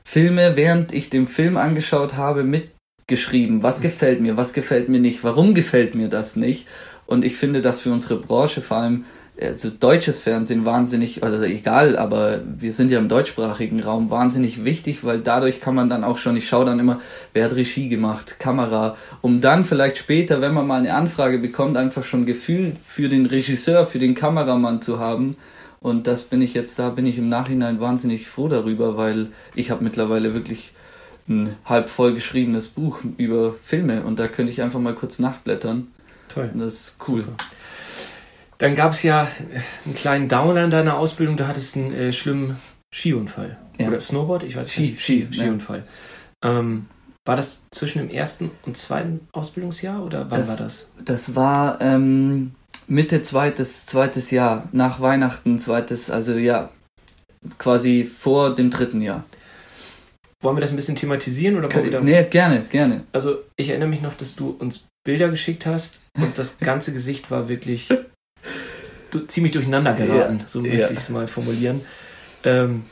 Filme, 0.05 0.57
während 0.57 0.93
ich 0.93 1.11
den 1.11 1.27
Film 1.27 1.57
angeschaut 1.57 2.15
habe, 2.17 2.45
mitgeschrieben. 2.45 3.63
Was 3.63 3.81
gefällt 3.81 4.21
mir, 4.21 4.37
was 4.37 4.53
gefällt 4.53 4.89
mir 4.89 5.01
nicht, 5.01 5.25
warum 5.25 5.55
gefällt 5.55 5.95
mir 5.95 6.09
das 6.09 6.37
nicht. 6.37 6.69
Und 7.07 7.25
ich 7.25 7.37
finde, 7.37 7.61
dass 7.61 7.81
für 7.81 7.93
unsere 7.93 8.17
Branche 8.17 8.63
vor 8.63 8.77
allem 8.77 9.05
also 9.41 9.71
deutsches 9.71 10.21
Fernsehen 10.21 10.65
wahnsinnig, 10.65 11.25
also 11.25 11.43
egal, 11.43 11.97
aber 11.97 12.41
wir 12.45 12.73
sind 12.73 12.91
ja 12.91 12.99
im 12.99 13.09
deutschsprachigen 13.09 13.83
Raum 13.83 14.11
wahnsinnig 14.11 14.65
wichtig, 14.65 15.05
weil 15.05 15.21
dadurch 15.21 15.61
kann 15.61 15.75
man 15.75 15.89
dann 15.89 16.05
auch 16.05 16.19
schon, 16.19 16.37
ich 16.37 16.49
schaue 16.49 16.67
dann 16.67 16.79
immer, 16.79 17.01
wer 17.33 17.47
hat 17.47 17.57
Regie 17.57 17.89
gemacht, 17.89 18.39
Kamera, 18.39 18.97
um 19.23 19.41
dann 19.41 19.65
vielleicht 19.65 19.97
später, 19.97 20.41
wenn 20.41 20.53
man 20.53 20.67
mal 20.67 20.79
eine 20.79 20.95
Anfrage 20.95 21.39
bekommt, 21.39 21.77
einfach 21.77 22.05
schon 22.05 22.27
Gefühl 22.27 22.75
für 22.83 23.09
den 23.09 23.27
Regisseur, 23.27 23.87
für 23.87 23.99
den 23.99 24.15
Kameramann 24.15 24.83
zu 24.83 24.99
haben. 24.99 25.37
Und 25.81 26.07
das 26.07 26.23
bin 26.23 26.43
ich 26.43 26.55
jetzt, 26.55 26.79
da 26.79 26.91
bin 26.91 27.07
ich 27.07 27.19
im 27.19 27.27
Nachhinein 27.27 27.81
wahnsinnig 27.81 28.29
froh 28.29 28.49
darüber, 28.49 28.97
weil 28.97 29.29
ich 29.57 29.71
habe 29.73 29.83
mittlerweile 29.83 30.35
wirklich 30.35 30.73
ein 31.29 31.57
halb 31.65 31.89
voll 31.89 32.15
geschriebenes 32.15 32.69
Buch 32.69 33.01
über 33.17 33.55
Filme 33.61 34.03
und 34.03 34.19
da 34.19 34.29
könnte 34.29 34.53
ich 34.53 34.63
einfach 34.63 34.79
mal 34.79 34.95
kurz 34.95 35.19
nachblättern. 35.19 35.89
Toll. 36.29 36.51
Und 36.53 36.61
das 36.61 36.75
ist 36.75 36.97
cool. 37.09 37.23
Super. 37.23 37.37
Dann 38.63 38.77
gab 38.77 38.93
es 38.93 39.03
ja 39.03 39.27
einen 39.85 39.97
kleinen 39.97 40.29
Downer 40.29 40.63
in 40.63 40.71
deiner 40.71 40.97
Ausbildung, 40.97 41.37
du 41.37 41.49
hattest 41.49 41.77
einen 41.77 41.93
äh, 41.93 42.13
schlimmen 42.13 42.61
Skiunfall. 42.95 43.59
Ja. 43.77 43.89
Oder 43.89 44.01
Snowboard, 44.01 44.45
ich 44.45 44.55
weiß 44.55 44.71
Ski, 44.71 44.83
nicht. 44.83 45.03
Ski, 45.03 45.29
Skiunfall. 45.33 45.83
Ja. 46.45 46.61
Ähm, 46.61 46.87
war 47.25 47.35
das 47.35 47.59
zwischen 47.73 47.99
dem 47.99 48.09
ersten 48.09 48.53
und 48.65 48.77
zweiten 48.77 49.27
Ausbildungsjahr 49.33 50.05
oder 50.05 50.31
wann 50.31 50.39
das, 50.39 50.49
war 50.49 50.57
das? 50.59 50.89
Das 51.05 51.35
war 51.35 51.81
ähm, 51.81 52.53
Mitte 52.87 53.23
zweites, 53.23 53.85
zweites 53.85 54.31
Jahr, 54.31 54.69
nach 54.71 55.01
Weihnachten 55.01 55.59
zweites, 55.59 56.09
also 56.09 56.35
ja, 56.35 56.71
quasi 57.59 58.05
vor 58.05 58.55
dem 58.55 58.71
dritten 58.71 59.01
Jahr. 59.01 59.25
Wollen 60.41 60.57
wir 60.57 60.61
das 60.61 60.71
ein 60.71 60.77
bisschen 60.77 60.95
thematisieren 60.95 61.57
oder 61.57 61.75
wollen 61.75 61.91
wir 61.91 62.01
Nee, 62.01 62.25
gerne, 62.31 62.63
gerne. 62.71 63.03
Also 63.11 63.39
ich 63.57 63.71
erinnere 63.71 63.89
mich 63.89 64.03
noch, 64.03 64.15
dass 64.15 64.37
du 64.37 64.51
uns 64.51 64.85
Bilder 65.05 65.31
geschickt 65.31 65.67
hast 65.67 66.01
und 66.17 66.39
das 66.39 66.59
ganze 66.59 66.93
Gesicht 66.93 67.33
war 67.33 67.49
wirklich 67.49 67.89
ziemlich 69.21 69.53
durcheinander 69.53 69.95
geraten, 69.95 70.39
ja, 70.41 70.45
so 70.47 70.61
möchte 70.61 70.77
ja. 70.77 70.91
ich 70.91 70.99
es 70.99 71.09
mal 71.09 71.27
formulieren. 71.27 71.83
Ähm, 72.45 72.85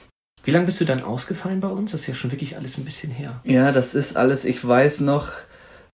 wie 0.45 0.51
lange 0.53 0.67
bist 0.67 0.81
du 0.81 0.85
dann 0.85 1.03
ausgefallen 1.03 1.61
bei 1.61 1.69
uns? 1.69 1.93
Das 1.93 2.03
ist 2.03 2.07
ja 2.07 2.15
schon 2.15 2.33
wirklich 2.33 2.57
alles 2.57 2.79
ein 2.79 2.85
bisschen 2.85 3.13
her. 3.13 3.41
Ja, 3.45 3.73
das 3.73 3.95
ist 3.95 4.17
alles, 4.17 4.45
ich 4.45 4.67
weiß 4.67 5.01
noch, 5.01 5.33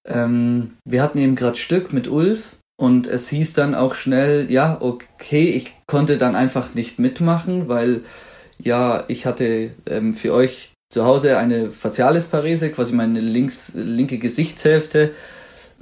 ähm, 0.06 0.74
wir 0.84 1.02
hatten 1.02 1.18
eben 1.18 1.34
gerade 1.34 1.56
Stück 1.56 1.92
mit 1.92 2.06
Ulf 2.08 2.56
Und 2.78 3.06
es 3.06 3.28
hieß 3.30 3.54
dann 3.54 3.74
auch 3.74 3.94
schnell, 3.94 4.50
ja, 4.50 4.76
okay, 4.80 5.48
ich 5.48 5.72
konnte 5.86 6.18
dann 6.18 6.36
einfach 6.36 6.74
nicht 6.74 6.98
mitmachen, 6.98 7.68
weil 7.68 8.02
ja, 8.58 9.04
ich 9.08 9.26
hatte 9.26 9.72
ähm, 9.86 10.12
für 10.12 10.34
euch 10.34 10.72
zu 10.90 11.04
Hause 11.04 11.38
eine 11.38 11.70
Facialisparese, 11.70 12.70
quasi 12.70 12.94
meine 12.94 13.20
links, 13.20 13.72
linke 13.74 14.18
Gesichtshälfte 14.18 15.12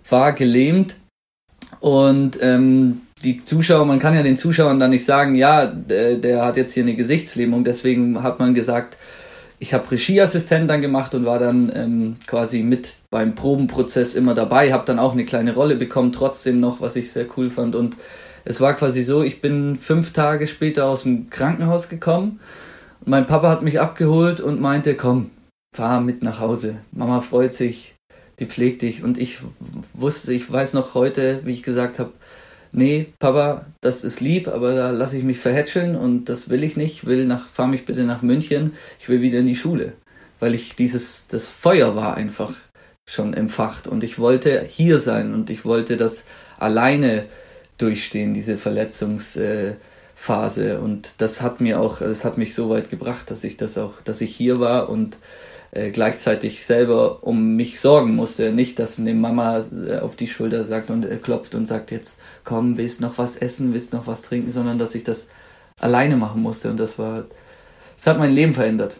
war 0.09 0.33
gelähmt. 0.33 0.97
Und 1.81 2.39
ähm, 2.41 3.03
die 3.25 3.39
Zuschauer, 3.39 3.87
man 3.87 3.99
kann 3.99 4.15
ja 4.15 4.23
den 4.23 4.37
Zuschauern 4.37 4.79
dann 4.79 4.91
nicht 4.91 5.05
sagen, 5.05 5.35
ja, 5.35 5.67
der, 5.67 6.17
der 6.17 6.45
hat 6.45 6.57
jetzt 6.57 6.75
hier 6.75 6.83
eine 6.83 6.95
Gesichtslähmung. 6.95 7.65
Deswegen 7.65 8.23
hat 8.23 8.39
man 8.39 8.55
gesagt, 8.55 8.97
ich 9.59 9.73
habe 9.73 9.91
Regieassistent 9.91 10.69
dann 10.69 10.83
gemacht 10.83 11.15
und 11.15 11.25
war 11.25 11.39
dann 11.39 11.73
ähm, 11.75 12.17
quasi 12.27 12.63
mit 12.63 12.97
beim 13.11 13.35
Probenprozess 13.35 14.15
immer 14.15 14.35
dabei, 14.35 14.73
habe 14.73 14.85
dann 14.85 14.99
auch 14.99 15.13
eine 15.13 15.25
kleine 15.25 15.55
Rolle 15.55 15.77
bekommen, 15.77 16.13
trotzdem 16.13 16.61
noch, 16.61 16.81
was 16.81 16.97
ich 16.97 17.11
sehr 17.11 17.27
cool 17.37 17.49
fand. 17.49 17.75
Und 17.75 17.97
es 18.45 18.61
war 18.61 18.75
quasi 18.75 19.03
so, 19.03 19.23
ich 19.23 19.41
bin 19.41 19.77
fünf 19.77 20.13
Tage 20.13 20.47
später 20.47 20.87
aus 20.87 21.05
dem 21.05 21.31
Krankenhaus 21.31 21.89
gekommen. 21.89 22.41
Mein 23.07 23.27
Papa 23.27 23.49
hat 23.49 23.63
mich 23.63 23.81
abgeholt 23.81 24.41
und 24.41 24.61
meinte, 24.61 24.95
komm, 24.95 25.31
fahr 25.75 26.01
mit 26.01 26.23
nach 26.23 26.41
Hause. 26.41 26.77
Mama 26.93 27.21
freut 27.21 27.53
sich, 27.53 27.95
die 28.39 28.47
pflegt 28.47 28.83
dich. 28.83 29.03
Und 29.03 29.19
ich 29.19 29.39
wusste, 29.95 30.33
ich 30.33 30.51
weiß 30.51 30.75
noch 30.75 30.95
heute, 30.95 31.41
wie 31.45 31.53
ich 31.53 31.63
gesagt 31.63 31.99
habe, 31.99 32.13
nee, 32.75 33.13
Papa, 33.19 33.67
das 33.81 34.05
ist 34.05 34.21
lieb, 34.21 34.49
aber 34.49 34.75
da 34.75 34.91
lasse 34.91 35.17
ich 35.17 35.25
mich 35.25 35.39
verhätscheln 35.39 35.97
und 35.97 36.27
das 36.27 36.51
will 36.51 36.65
ich 36.65 36.77
nicht. 36.77 36.95
Ich 36.95 37.07
will 37.07 37.27
nach, 37.27 37.49
fahr 37.49 37.67
mich 37.67 37.85
bitte 37.85 38.05
nach 38.05 38.23
München. 38.23 38.73
Ich 38.99 39.09
will 39.09 39.23
wieder 39.23 39.39
in 39.39 39.47
die 39.47 39.57
Schule, 39.57 39.93
weil 40.41 40.55
ich 40.55 40.77
dieses, 40.77 41.29
das 41.29 41.51
Feuer 41.51 41.97
war 41.97 42.17
einfach 42.17 42.53
schon 43.07 43.35
empfacht 43.35 43.87
und 43.87 44.03
ich 44.03 44.19
wollte 44.19 44.65
hier 44.67 44.99
sein 44.99 45.35
und 45.35 45.51
ich 45.51 45.65
wollte 45.65 45.97
das 45.97 46.25
alleine 46.59 47.27
durchstehen, 47.79 48.35
diese 48.35 48.57
Verletzungsphase. 48.57 50.81
Und 50.81 51.15
das 51.19 51.43
hat 51.43 51.61
mir 51.61 51.81
auch, 51.81 51.99
das 51.99 52.25
hat 52.25 52.39
mich 52.39 52.55
so 52.55 52.71
weit 52.71 52.89
gebracht, 52.89 53.31
dass 53.31 53.45
ich 53.45 53.57
das 53.57 53.79
auch, 53.79 54.01
dass 54.03 54.21
ich 54.21 54.35
hier 54.35 54.61
war 54.61 54.89
und 54.89 55.19
äh, 55.75 55.91
gleichzeitig 55.91 56.65
selber 56.65 57.25
um 57.25 57.57
mich 57.57 57.81
sorgen 57.81 58.15
musste. 58.15 58.53
Nicht, 58.53 58.79
dass 58.79 58.99
eine 58.99 59.13
Mama 59.13 59.59
äh, 59.59 59.99
auf 59.99 60.15
die 60.15 60.29
Schulter 60.29 60.63
sagt 60.63 60.91
und 60.91 61.05
äh, 61.05 61.17
klopft 61.17 61.55
und 61.55 61.67
sagt, 61.67 61.91
jetzt 61.91 62.21
komm, 62.45 62.77
willst 62.77 63.01
noch 63.01 63.19
was 63.19 63.37
essen, 63.37 63.75
willst 63.75 63.93
noch 63.93 64.07
was 64.07 64.23
trinken, 64.23 64.53
sondern 64.53 64.79
dass 64.79 64.95
ich 64.95 65.03
das 65.03 65.27
alleine 65.81 66.17
machen 66.17 66.43
musste. 66.43 66.71
Und 66.71 66.79
das 66.79 66.99
war, 66.99 67.25
das 67.97 68.07
hat 68.07 68.19
mein 68.19 68.33
Leben 68.33 68.55
verändert. 68.55 68.99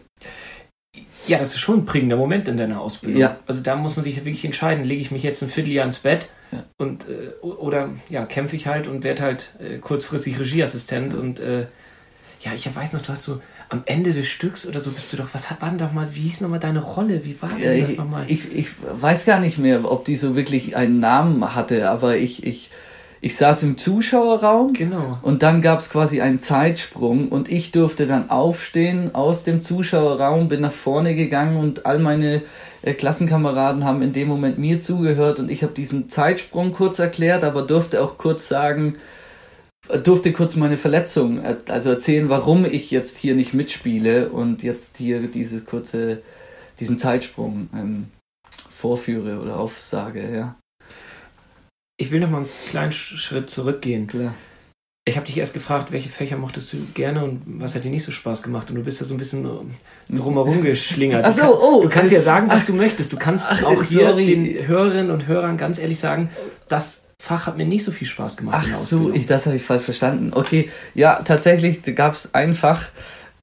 Ja, 1.27 1.39
das 1.39 1.49
ist 1.49 1.59
schon 1.59 1.79
ein 1.79 1.85
prägender 1.85 2.17
Moment 2.17 2.47
in 2.47 2.57
deiner 2.57 2.81
Ausbildung. 2.81 3.19
Ja. 3.19 3.39
Also 3.47 3.63
da 3.63 3.75
muss 3.75 3.95
man 3.95 4.03
sich 4.03 4.17
wirklich 4.17 4.45
entscheiden, 4.45 4.83
lege 4.83 5.01
ich 5.01 5.11
mich 5.11 5.23
jetzt 5.23 5.41
ein 5.41 5.49
Vierteljahr 5.49 5.85
ins 5.85 5.99
Bett 5.99 6.29
ja. 6.51 6.63
und 6.77 7.07
äh, 7.09 7.29
oder 7.41 7.89
ja, 8.09 8.25
kämpfe 8.25 8.55
ich 8.55 8.67
halt 8.67 8.87
und 8.87 9.03
werde 9.03 9.23
halt 9.23 9.55
äh, 9.59 9.77
kurzfristig 9.79 10.39
Regieassistent 10.39 11.15
und 11.15 11.39
äh, 11.39 11.67
ja, 12.41 12.53
ich 12.53 12.73
weiß 12.73 12.93
noch, 12.93 13.01
du 13.01 13.09
hast 13.09 13.23
so 13.23 13.41
am 13.69 13.83
Ende 13.85 14.13
des 14.13 14.27
Stücks 14.27 14.67
oder 14.67 14.79
so 14.79 14.91
bist 14.91 15.11
du 15.11 15.17
doch, 15.17 15.29
was 15.33 15.49
war 15.49 15.69
denn 15.69 15.77
doch 15.77 15.91
mal, 15.91 16.09
wie 16.13 16.21
hieß 16.21 16.41
nochmal 16.41 16.59
deine 16.59 16.79
Rolle? 16.79 17.23
Wie 17.25 17.41
war 17.41 17.49
denn 17.49 17.81
das 17.81 17.97
nochmal? 17.97 18.25
Ich, 18.27 18.55
ich 18.55 18.69
weiß 18.81 19.25
gar 19.25 19.39
nicht 19.39 19.57
mehr, 19.57 19.89
ob 19.91 20.05
die 20.05 20.15
so 20.15 20.35
wirklich 20.35 20.75
einen 20.75 20.99
Namen 20.99 21.55
hatte, 21.55 21.89
aber 21.89 22.17
ich, 22.17 22.45
ich, 22.45 22.69
ich 23.21 23.37
saß 23.37 23.63
im 23.63 23.77
Zuschauerraum 23.77 24.73
genau. 24.73 25.17
und 25.23 25.41
dann 25.41 25.61
gab 25.61 25.79
es 25.79 25.89
quasi 25.89 26.21
einen 26.21 26.39
Zeitsprung 26.39 27.29
und 27.29 27.51
ich 27.51 27.71
durfte 27.71 28.05
dann 28.05 28.29
aufstehen 28.29 29.15
aus 29.15 29.43
dem 29.43 29.63
Zuschauerraum, 29.63 30.47
bin 30.47 30.61
nach 30.61 30.71
vorne 30.71 31.15
gegangen 31.15 31.57
und 31.57 31.87
all 31.87 31.97
meine 31.97 32.43
äh, 32.83 32.93
Klassenkameraden 32.93 33.83
haben 33.83 34.03
in 34.03 34.13
dem 34.13 34.27
Moment 34.27 34.59
mir 34.59 34.79
zugehört 34.79 35.39
und 35.39 35.49
ich 35.49 35.63
habe 35.63 35.73
diesen 35.73 36.07
Zeitsprung 36.07 36.71
kurz 36.71 36.99
erklärt, 36.99 37.43
aber 37.43 37.63
durfte 37.63 38.03
auch 38.03 38.19
kurz 38.19 38.47
sagen, 38.47 38.97
durfte 40.03 40.31
kurz 40.33 40.55
meine 40.55 40.77
Verletzung, 40.77 41.39
also 41.41 41.89
erzählen, 41.89 42.29
warum 42.29 42.65
ich 42.65 42.91
jetzt 42.91 43.17
hier 43.17 43.35
nicht 43.35 43.53
mitspiele 43.53 44.29
und 44.29 44.63
jetzt 44.63 44.97
hier 44.97 45.27
diese 45.27 45.63
kurze, 45.63 46.21
diesen 46.79 46.97
Zeitsprung 46.97 47.69
ähm, 47.75 48.07
vorführe 48.69 49.39
oder 49.39 49.59
aufsage, 49.59 50.33
ja. 50.33 50.55
Ich 51.97 52.11
will 52.11 52.19
noch 52.19 52.29
mal 52.29 52.39
einen 52.39 52.49
kleinen 52.69 52.91
Schritt 52.91 53.49
zurückgehen. 53.49 54.07
Klar. 54.07 54.35
Ich 55.07 55.15
habe 55.15 55.25
dich 55.27 55.37
erst 55.37 55.53
gefragt, 55.53 55.91
welche 55.91 56.09
Fächer 56.09 56.35
mochtest 56.35 56.73
du 56.73 56.77
gerne 56.93 57.23
und 57.23 57.43
was 57.45 57.75
hat 57.75 57.83
dir 57.83 57.91
nicht 57.91 58.03
so 58.03 58.11
Spaß 58.11 58.41
gemacht? 58.41 58.69
Und 58.69 58.75
du 58.75 58.83
bist 58.83 58.99
ja 58.99 59.05
so 59.05 59.13
ein 59.13 59.17
bisschen 59.17 59.47
drumherum 60.09 60.63
geschlingert. 60.63 61.23
Ach 61.25 61.31
so, 61.31 61.43
oh. 61.43 61.83
Du 61.83 61.89
kannst 61.89 62.11
ja 62.11 62.21
sagen, 62.21 62.49
was 62.49 62.65
du 62.65 62.73
möchtest. 62.73 63.13
Du 63.13 63.17
kannst 63.17 63.45
ach, 63.47 63.63
auch 63.63 63.83
hier 63.83 64.09
sorry. 64.09 64.25
den 64.25 64.67
Hörerinnen 64.67 65.11
und 65.11 65.27
Hörern 65.27 65.57
ganz 65.57 65.77
ehrlich 65.77 65.99
sagen, 65.99 66.31
dass 66.67 67.04
Fach 67.17 67.47
hat 67.47 67.57
mir 67.57 67.65
nicht 67.65 67.83
so 67.83 67.91
viel 67.91 68.07
Spaß 68.07 68.37
gemacht. 68.37 68.67
Ach 68.69 68.75
so, 68.75 69.11
ich, 69.13 69.25
das 69.25 69.45
habe 69.45 69.55
ich 69.55 69.63
falsch 69.63 69.83
verstanden. 69.83 70.31
Okay, 70.33 70.69
ja, 70.93 71.21
tatsächlich 71.23 71.81
gab 71.95 72.13
es 72.13 72.33
ein 72.33 72.53
Fach, 72.53 72.89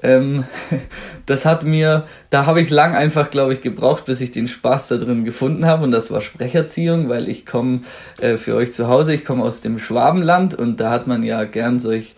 ähm, 0.03 0.45
das 1.27 1.45
hat 1.47 1.65
mir, 1.65 2.05
da 2.31 2.47
habe 2.47 2.61
ich 2.61 2.71
lang 2.71 2.95
einfach, 2.95 3.31
glaube 3.31 3.53
ich, 3.53 3.61
gebraucht, 3.61 4.05
bis 4.05 4.21
ich 4.21 4.31
den 4.31 4.49
Spaß 4.49 4.89
da 4.89 4.97
drin 4.97 5.25
gefunden 5.25 5.67
habe. 5.67 5.85
Und 5.85 5.93
das 5.93 6.11
war 6.11 6.21
Sprecherziehung, 6.21 7.09
weil 7.09 7.29
ich 7.29 7.47
komme 7.47 7.81
äh, 8.21 8.37
für 8.37 8.55
euch 8.57 8.75
zu 8.75 8.89
Hause, 8.89 9.15
ich 9.15 9.25
komme 9.25 9.43
aus 9.43 9.61
dem 9.61 9.79
Schwabenland 9.79 10.55
und 10.55 10.81
da 10.81 10.91
hat 10.91 11.07
man 11.07 11.23
ja 11.23 11.45
gern 11.45 11.79
solch 11.79 12.15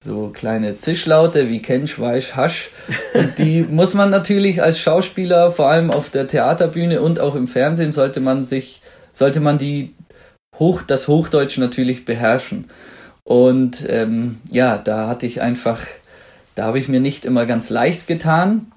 so 0.00 0.30
kleine 0.32 0.78
Zischlaute 0.78 1.48
wie 1.48 1.60
Kensch, 1.60 1.98
Weisch, 1.98 2.36
Hasch. 2.36 2.70
Und 3.14 3.38
die 3.38 3.62
muss 3.70 3.94
man 3.94 4.10
natürlich 4.10 4.62
als 4.62 4.78
Schauspieler, 4.78 5.50
vor 5.50 5.68
allem 5.68 5.90
auf 5.90 6.10
der 6.10 6.26
Theaterbühne 6.26 7.00
und 7.00 7.20
auch 7.20 7.34
im 7.34 7.48
Fernsehen, 7.48 7.92
sollte 7.92 8.20
man 8.20 8.42
sich, 8.42 8.80
sollte 9.12 9.40
man 9.40 9.58
die 9.58 9.94
Hoch, 10.58 10.82
das 10.82 11.08
Hochdeutsch 11.08 11.58
natürlich 11.58 12.04
beherrschen. 12.04 12.66
Und 13.24 13.84
ähm, 13.88 14.38
ja, 14.50 14.78
da 14.78 15.06
hatte 15.06 15.26
ich 15.26 15.42
einfach, 15.42 15.80
da 16.54 16.64
habe 16.64 16.78
ich 16.78 16.88
mir 16.88 17.00
nicht 17.00 17.24
immer 17.24 17.46
ganz 17.46 17.70
leicht 17.70 18.06
getan. 18.06 18.72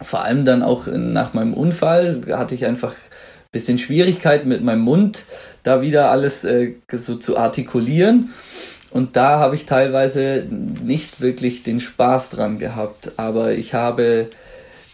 Vor 0.00 0.22
allem 0.22 0.44
dann 0.44 0.62
auch 0.62 0.86
nach 0.86 1.34
meinem 1.34 1.54
Unfall 1.54 2.22
hatte 2.30 2.54
ich 2.54 2.66
einfach 2.66 2.92
ein 2.92 3.50
bisschen 3.52 3.78
Schwierigkeiten 3.78 4.48
mit 4.48 4.62
meinem 4.62 4.82
Mund, 4.82 5.24
da 5.62 5.80
wieder 5.80 6.10
alles 6.10 6.44
äh, 6.44 6.74
so 6.92 7.16
zu 7.16 7.36
artikulieren. 7.36 8.32
Und 8.90 9.16
da 9.16 9.38
habe 9.38 9.56
ich 9.56 9.66
teilweise 9.66 10.46
nicht 10.48 11.20
wirklich 11.20 11.62
den 11.62 11.80
Spaß 11.80 12.30
dran 12.30 12.58
gehabt. 12.58 13.12
Aber 13.16 13.52
ich 13.52 13.74
habe 13.74 14.30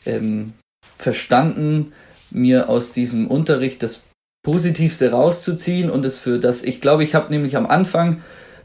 ähm, 0.07 0.55
verstanden, 0.97 1.93
mir 2.31 2.69
aus 2.69 2.93
diesem 2.93 3.29
Unterricht 3.29 3.83
das 3.83 4.05
Positivste 4.43 5.13
rauszuziehen 5.13 5.91
und 5.91 6.05
es 6.05 6.17
für 6.17 6.39
das, 6.39 6.63
ich 6.63 6.81
glaube, 6.81 7.05
ich 7.05 7.15
habe 7.15 7.31
nämlich 7.31 7.57
am 7.57 7.67
Anfang, 7.67 8.23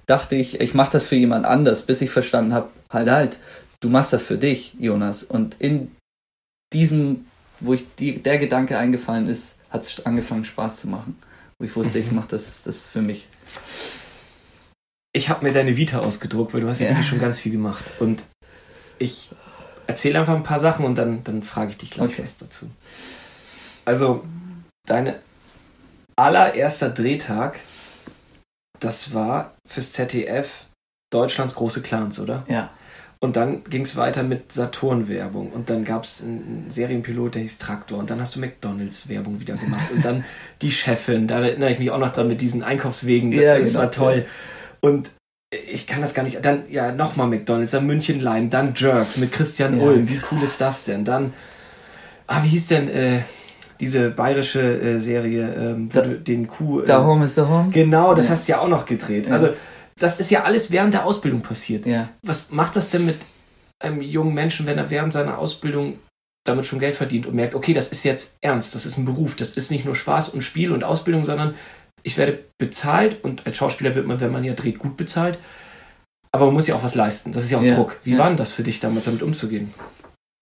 dachte 0.07 0.35
ich, 0.35 0.59
ich 0.59 0.73
mache 0.73 0.91
das 0.91 1.07
für 1.07 1.15
jemand 1.15 1.45
anders, 1.45 1.83
bis 1.83 2.01
ich 2.01 2.09
verstanden 2.09 2.53
habe, 2.53 2.69
halt, 2.89 3.09
halt, 3.09 3.37
du 3.79 3.89
machst 3.89 4.13
das 4.13 4.23
für 4.23 4.37
dich, 4.37 4.73
Jonas. 4.79 5.23
Und 5.23 5.55
in 5.59 5.91
diesem, 6.73 7.25
wo 7.59 7.73
ich 7.73 7.85
die, 7.99 8.21
der 8.21 8.39
Gedanke 8.39 8.77
eingefallen 8.77 9.27
ist, 9.27 9.57
hat 9.69 9.83
es 9.83 10.05
angefangen 10.05 10.45
Spaß 10.45 10.77
zu 10.77 10.87
machen. 10.87 11.19
Wo 11.59 11.65
ich 11.65 11.75
wusste, 11.75 11.99
ich 11.99 12.11
mache 12.11 12.29
das, 12.29 12.63
das 12.63 12.85
für 12.85 13.01
mich. 13.01 13.27
Ich 15.13 15.29
habe 15.29 15.45
mir 15.45 15.53
deine 15.53 15.75
Vita 15.77 15.99
ausgedruckt, 15.99 16.53
weil 16.53 16.61
du 16.61 16.69
hast 16.69 16.79
ja, 16.79 16.89
ja 16.89 17.03
schon 17.03 17.19
ganz 17.19 17.39
viel 17.39 17.51
gemacht. 17.51 17.85
Und 17.99 18.23
ich 18.99 19.29
erzähle 19.87 20.19
einfach 20.19 20.35
ein 20.35 20.43
paar 20.43 20.59
Sachen 20.59 20.85
und 20.85 20.97
dann, 20.97 21.23
dann 21.23 21.43
frage 21.43 21.71
ich 21.71 21.77
dich 21.77 21.91
gleich 21.91 22.13
okay. 22.13 22.23
was 22.23 22.37
dazu. 22.37 22.69
Also, 23.85 24.23
deine 24.85 25.19
allererster 26.17 26.89
Drehtag, 26.89 27.59
das 28.79 29.13
war 29.13 29.55
fürs 29.65 29.93
ZDF 29.93 30.61
Deutschlands 31.11 31.55
große 31.55 31.81
Clans, 31.81 32.19
oder? 32.19 32.43
Ja. 32.49 32.71
Und 33.19 33.35
dann 33.35 33.63
ging 33.63 33.81
es 33.81 33.95
weiter 33.95 34.21
mit 34.21 34.51
Saturn-Werbung 34.51 35.51
und 35.51 35.71
dann 35.71 35.85
gab 35.85 36.03
es 36.03 36.21
einen 36.21 36.67
Serienpilot, 36.69 37.35
der 37.35 37.41
hieß 37.41 37.57
Traktor 37.57 37.97
und 37.97 38.11
dann 38.11 38.21
hast 38.21 38.35
du 38.35 38.39
McDonalds-Werbung 38.39 39.39
wieder 39.39 39.55
gemacht 39.55 39.89
und 39.91 40.05
dann 40.05 40.23
die 40.61 40.71
Chefin, 40.71 41.27
da 41.27 41.39
erinnere 41.39 41.71
ich 41.71 41.79
mich 41.79 41.89
auch 41.89 41.97
noch 41.97 42.11
dran 42.11 42.27
mit 42.27 42.41
diesen 42.41 42.61
Einkaufswegen, 42.61 43.31
ja, 43.31 43.57
das 43.57 43.69
genau, 43.69 43.79
war 43.79 43.91
toll. 43.91 44.25
Und 44.81 45.09
ich 45.49 45.87
kann 45.87 46.01
das 46.01 46.13
gar 46.13 46.21
nicht, 46.21 46.45
dann 46.45 46.69
ja 46.69 46.91
nochmal 46.91 47.27
McDonalds, 47.27 47.71
dann 47.71 47.87
München 47.87 48.19
Lime, 48.19 48.49
dann 48.49 48.73
Jerks 48.75 49.17
mit 49.17 49.31
Christian 49.31 49.79
ja. 49.79 49.83
Ulm, 49.83 50.07
wie 50.07 50.21
cool 50.31 50.43
ist 50.43 50.61
das 50.61 50.83
denn? 50.83 51.03
Dann, 51.03 51.33
ah, 52.27 52.43
wie 52.43 52.49
hieß 52.49 52.67
denn, 52.67 52.87
äh, 52.87 53.21
diese 53.79 54.09
bayerische 54.09 54.61
äh, 54.61 54.99
Serie, 54.99 55.53
ähm, 55.53 55.89
da, 55.91 56.01
den 56.01 56.47
Kuh. 56.47 56.81
Äh, 56.81 56.93
Home 56.93 57.25
is 57.25 57.35
the 57.35 57.41
Home? 57.41 57.69
Genau, 57.71 58.13
das 58.13 58.25
ja. 58.25 58.31
hast 58.31 58.47
du 58.47 58.51
ja 58.53 58.59
auch 58.59 58.67
noch 58.67 58.85
gedreht. 58.85 59.27
Ja. 59.27 59.33
Also, 59.33 59.49
das 59.99 60.19
ist 60.19 60.29
ja 60.29 60.43
alles 60.43 60.71
während 60.71 60.93
der 60.93 61.05
Ausbildung 61.05 61.41
passiert. 61.41 61.85
Ja. 61.85 62.09
Was 62.21 62.51
macht 62.51 62.75
das 62.75 62.89
denn 62.89 63.05
mit 63.05 63.17
einem 63.79 64.01
jungen 64.01 64.33
Menschen, 64.33 64.65
wenn 64.65 64.77
er 64.77 64.89
während 64.89 65.13
seiner 65.13 65.37
Ausbildung 65.37 65.99
damit 66.43 66.65
schon 66.65 66.79
Geld 66.79 66.95
verdient 66.95 67.27
und 67.27 67.35
merkt, 67.35 67.55
okay, 67.55 67.73
das 67.73 67.89
ist 67.89 68.03
jetzt 68.03 68.37
ernst, 68.41 68.73
das 68.73 68.85
ist 68.85 68.97
ein 68.97 69.05
Beruf, 69.05 69.35
das 69.35 69.53
ist 69.53 69.69
nicht 69.69 69.85
nur 69.85 69.95
Spaß 69.95 70.29
und 70.29 70.43
Spiel 70.43 70.71
und 70.71 70.83
Ausbildung, 70.83 71.23
sondern 71.23 71.55
ich 72.03 72.17
werde 72.17 72.45
bezahlt 72.57 73.23
und 73.23 73.45
als 73.45 73.57
Schauspieler 73.57 73.95
wird 73.95 74.07
man, 74.07 74.19
wenn 74.21 74.31
man 74.31 74.43
ja 74.43 74.53
dreht, 74.53 74.79
gut 74.79 74.97
bezahlt. 74.97 75.39
Aber 76.31 76.45
man 76.45 76.53
muss 76.53 76.67
ja 76.67 76.75
auch 76.75 76.83
was 76.83 76.95
leisten. 76.95 77.31
Das 77.31 77.43
ist 77.43 77.51
ja 77.51 77.57
auch 77.57 77.63
ja. 77.63 77.75
Druck. 77.75 77.99
Wie 78.03 78.13
ja. 78.13 78.19
war 78.19 78.27
denn 78.27 78.37
das 78.37 78.51
für 78.51 78.63
dich 78.63 78.79
damals, 78.79 79.05
damit 79.05 79.23
umzugehen? 79.23 79.73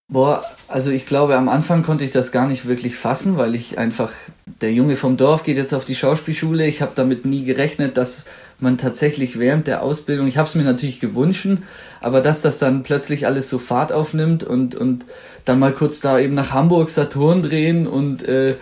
Boah, 0.08 0.44
also 0.68 0.92
ich 0.92 1.08
glaube, 1.08 1.36
am 1.36 1.50
Anfang 1.50 1.82
konnte 1.82 2.04
ich 2.04 2.12
das 2.12 2.32
gar 2.32 2.48
nicht 2.48 2.68
wirklich 2.68 2.96
fassen, 2.96 3.38
weil 3.38 3.56
ich 3.56 3.80
einfach, 3.80 4.14
der 4.62 4.72
Junge 4.72 4.96
vom 4.96 5.18
Dorf 5.18 5.44
geht 5.44 5.58
jetzt 5.58 5.74
auf 5.74 5.84
die 5.84 5.96
Schauspielschule. 5.96 6.68
Ich 6.68 6.84
habe 6.84 6.92
damit 6.94 7.26
nie 7.26 7.44
gerechnet, 7.44 7.98
dass 7.98 8.24
man 8.60 8.78
tatsächlich 8.78 9.40
während 9.40 9.66
der 9.66 9.82
Ausbildung, 9.82 10.28
ich 10.28 10.38
habe 10.38 10.48
es 10.48 10.54
mir 10.54 10.64
natürlich 10.64 11.00
gewünscht, 11.00 11.48
aber 12.02 12.22
dass 12.22 12.44
das 12.44 12.60
dann 12.60 12.84
plötzlich 12.84 13.26
alles 13.26 13.50
so 13.50 13.58
Fahrt 13.58 13.92
aufnimmt 13.92 14.44
und, 14.44 14.76
und 14.76 15.06
dann 15.44 15.58
mal 15.58 15.74
kurz 15.74 16.02
da 16.02 16.20
eben 16.20 16.36
nach 16.36 16.54
Hamburg 16.54 16.90
Saturn 16.90 17.42
drehen 17.42 17.88
und 17.88 18.22
äh, 18.28 18.56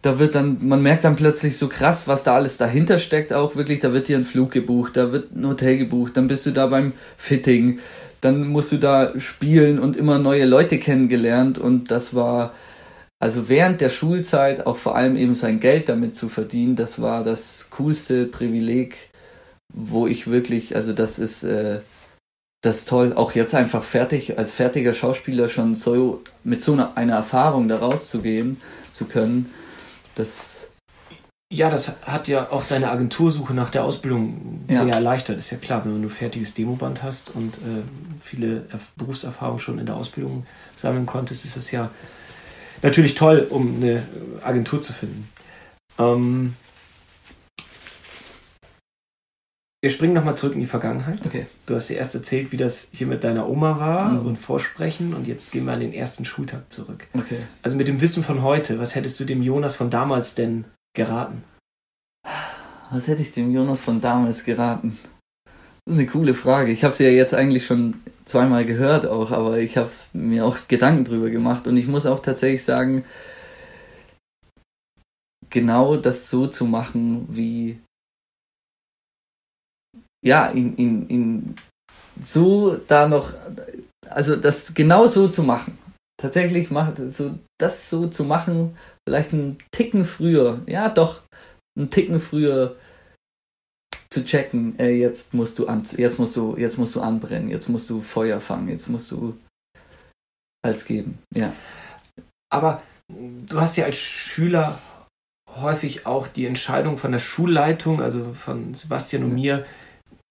da 0.00 0.18
wird 0.18 0.34
dann, 0.34 0.58
man 0.60 0.82
merkt 0.82 1.04
dann 1.04 1.16
plötzlich 1.16 1.56
so 1.56 1.68
krass, 1.68 2.06
was 2.06 2.24
da 2.24 2.34
alles 2.34 2.58
dahinter 2.58 2.98
steckt, 2.98 3.32
auch 3.32 3.56
wirklich, 3.56 3.80
da 3.80 3.92
wird 3.92 4.08
dir 4.08 4.18
ein 4.18 4.24
Flug 4.24 4.50
gebucht, 4.50 4.96
da 4.96 5.12
wird 5.12 5.34
ein 5.34 5.46
Hotel 5.46 5.78
gebucht, 5.78 6.16
dann 6.16 6.26
bist 6.26 6.44
du 6.46 6.50
da 6.50 6.66
beim 6.66 6.92
Fitting, 7.16 7.80
dann 8.24 8.46
musst 8.48 8.72
du 8.72 8.78
da 8.78 9.18
spielen 9.18 9.78
und 9.78 9.96
immer 9.96 10.18
neue 10.18 10.44
Leute 10.44 10.78
kennengelernt 10.78 11.58
und 11.58 11.90
das 11.90 12.14
war, 12.14 12.54
also 13.20 13.48
während 13.48 13.80
der 13.80 13.90
Schulzeit 13.90 14.66
auch 14.66 14.76
vor 14.76 14.96
allem 14.96 15.16
eben 15.16 15.34
sein 15.34 15.60
Geld 15.60 15.88
damit 15.88 16.16
zu 16.16 16.28
verdienen, 16.28 16.76
das 16.76 17.00
war 17.00 17.22
das 17.24 17.68
coolste 17.70 18.26
Privileg, 18.26 19.10
wo 19.72 20.06
ich 20.06 20.28
wirklich, 20.28 20.76
also 20.76 20.92
das 20.92 21.18
ist, 21.18 21.44
äh, 21.44 21.80
das 22.62 22.78
ist 22.78 22.88
toll, 22.88 23.12
auch 23.14 23.32
jetzt 23.32 23.54
einfach 23.54 23.84
fertig, 23.84 24.38
als 24.38 24.54
fertiger 24.54 24.94
Schauspieler 24.94 25.48
schon 25.48 25.74
so 25.74 26.22
mit 26.44 26.62
so 26.62 26.72
einer, 26.72 26.96
einer 26.96 27.16
Erfahrung 27.16 27.68
da 27.68 27.78
rauszugehen 27.78 28.58
zu 28.92 29.04
können 29.04 29.50
das 30.14 30.70
ja, 31.54 31.70
das 31.70 31.92
hat 32.02 32.26
ja 32.26 32.50
auch 32.50 32.64
deine 32.64 32.90
Agentursuche 32.90 33.54
nach 33.54 33.70
der 33.70 33.84
Ausbildung 33.84 34.64
ja. 34.68 34.82
sehr 34.82 34.92
erleichtert. 34.92 35.38
Ist 35.38 35.50
ja 35.50 35.58
klar, 35.58 35.84
wenn 35.84 36.02
du 36.02 36.08
ein 36.08 36.10
fertiges 36.10 36.54
Demoband 36.54 37.02
hast 37.02 37.30
und 37.34 37.58
äh, 37.58 37.82
viele 38.20 38.64
Berufserfahrungen 38.96 39.60
schon 39.60 39.78
in 39.78 39.86
der 39.86 39.94
Ausbildung 39.94 40.46
sammeln 40.74 41.06
konntest, 41.06 41.44
ist 41.44 41.56
das 41.56 41.70
ja 41.70 41.90
natürlich 42.82 43.14
toll, 43.14 43.46
um 43.48 43.76
eine 43.76 44.06
Agentur 44.42 44.82
zu 44.82 44.92
finden. 44.92 45.28
Ähm, 45.98 46.56
wir 49.80 49.90
springen 49.90 50.14
nochmal 50.14 50.36
zurück 50.36 50.54
in 50.54 50.60
die 50.60 50.66
Vergangenheit. 50.66 51.24
Okay. 51.24 51.46
Du 51.66 51.74
hast 51.76 51.88
dir 51.88 51.98
erst 51.98 52.14
erzählt, 52.14 52.50
wie 52.50 52.56
das 52.56 52.88
hier 52.90 53.06
mit 53.06 53.22
deiner 53.22 53.48
Oma 53.48 53.78
war 53.78 54.08
mhm. 54.08 54.26
und 54.26 54.36
Vorsprechen 54.36 55.14
und 55.14 55.28
jetzt 55.28 55.52
gehen 55.52 55.66
wir 55.66 55.72
an 55.72 55.80
den 55.80 55.92
ersten 55.92 56.24
Schultag 56.24 56.72
zurück. 56.72 57.06
Okay. 57.12 57.36
Also 57.62 57.76
mit 57.76 57.86
dem 57.86 58.00
Wissen 58.00 58.24
von 58.24 58.42
heute, 58.42 58.80
was 58.80 58.94
hättest 58.96 59.20
du 59.20 59.24
dem 59.24 59.42
Jonas 59.42 59.76
von 59.76 59.90
damals 59.90 60.34
denn 60.34 60.64
geraten? 60.94 61.44
Was 62.90 63.08
hätte 63.08 63.22
ich 63.22 63.32
dem 63.32 63.52
Jonas 63.52 63.82
von 63.82 64.00
damals 64.00 64.44
geraten? 64.44 64.98
Das 65.84 65.96
ist 65.96 66.00
eine 66.00 66.08
coole 66.08 66.34
Frage. 66.34 66.72
Ich 66.72 66.84
habe 66.84 66.94
sie 66.94 67.04
ja 67.04 67.10
jetzt 67.10 67.34
eigentlich 67.34 67.66
schon 67.66 68.00
zweimal 68.24 68.64
gehört 68.64 69.04
auch, 69.04 69.32
aber 69.32 69.58
ich 69.58 69.76
habe 69.76 69.90
mir 70.12 70.46
auch 70.46 70.58
Gedanken 70.66 71.04
drüber 71.04 71.28
gemacht 71.28 71.66
und 71.66 71.76
ich 71.76 71.86
muss 71.86 72.06
auch 72.06 72.20
tatsächlich 72.20 72.64
sagen, 72.64 73.04
genau 75.50 75.96
das 75.96 76.30
so 76.30 76.46
zu 76.46 76.64
machen, 76.64 77.26
wie 77.28 77.80
ja, 80.24 80.48
in, 80.48 80.74
in, 80.76 81.06
in 81.08 81.54
so 82.20 82.76
da 82.76 83.06
noch, 83.06 83.34
also 84.08 84.36
das 84.36 84.72
genau 84.72 85.06
so 85.06 85.28
zu 85.28 85.42
machen. 85.42 85.76
Tatsächlich 86.16 86.70
macht 86.70 86.96
so 86.96 87.38
das 87.60 87.90
so 87.90 88.06
zu 88.06 88.24
machen, 88.24 88.76
vielleicht 89.08 89.32
einen 89.32 89.58
Ticken 89.70 90.04
früher, 90.04 90.62
ja 90.66 90.88
doch, 90.88 91.22
einen 91.78 91.90
Ticken 91.90 92.20
früher 92.20 92.76
zu 94.10 94.24
checken, 94.24 94.78
äh, 94.78 94.90
jetzt 94.90 95.34
musst 95.34 95.58
du 95.58 95.66
an, 95.66 95.82
jetzt 95.96 96.18
musst 96.18 96.36
du, 96.36 96.56
jetzt 96.56 96.78
musst 96.78 96.94
du 96.94 97.00
anbrennen, 97.00 97.48
jetzt 97.48 97.68
musst 97.68 97.90
du 97.90 98.00
Feuer 98.00 98.40
fangen, 98.40 98.68
jetzt 98.68 98.88
musst 98.88 99.10
du 99.10 99.36
alles 100.64 100.84
geben, 100.84 101.18
ja. 101.34 101.52
Aber 102.52 102.82
du 103.08 103.60
hast 103.60 103.76
ja 103.76 103.84
als 103.84 103.98
Schüler 103.98 104.78
häufig 105.56 106.06
auch 106.06 106.26
die 106.26 106.46
Entscheidung 106.46 106.98
von 106.98 107.12
der 107.12 107.18
Schulleitung, 107.18 108.00
also 108.00 108.32
von 108.34 108.74
Sebastian 108.74 109.24
und 109.24 109.34
mir, 109.34 109.66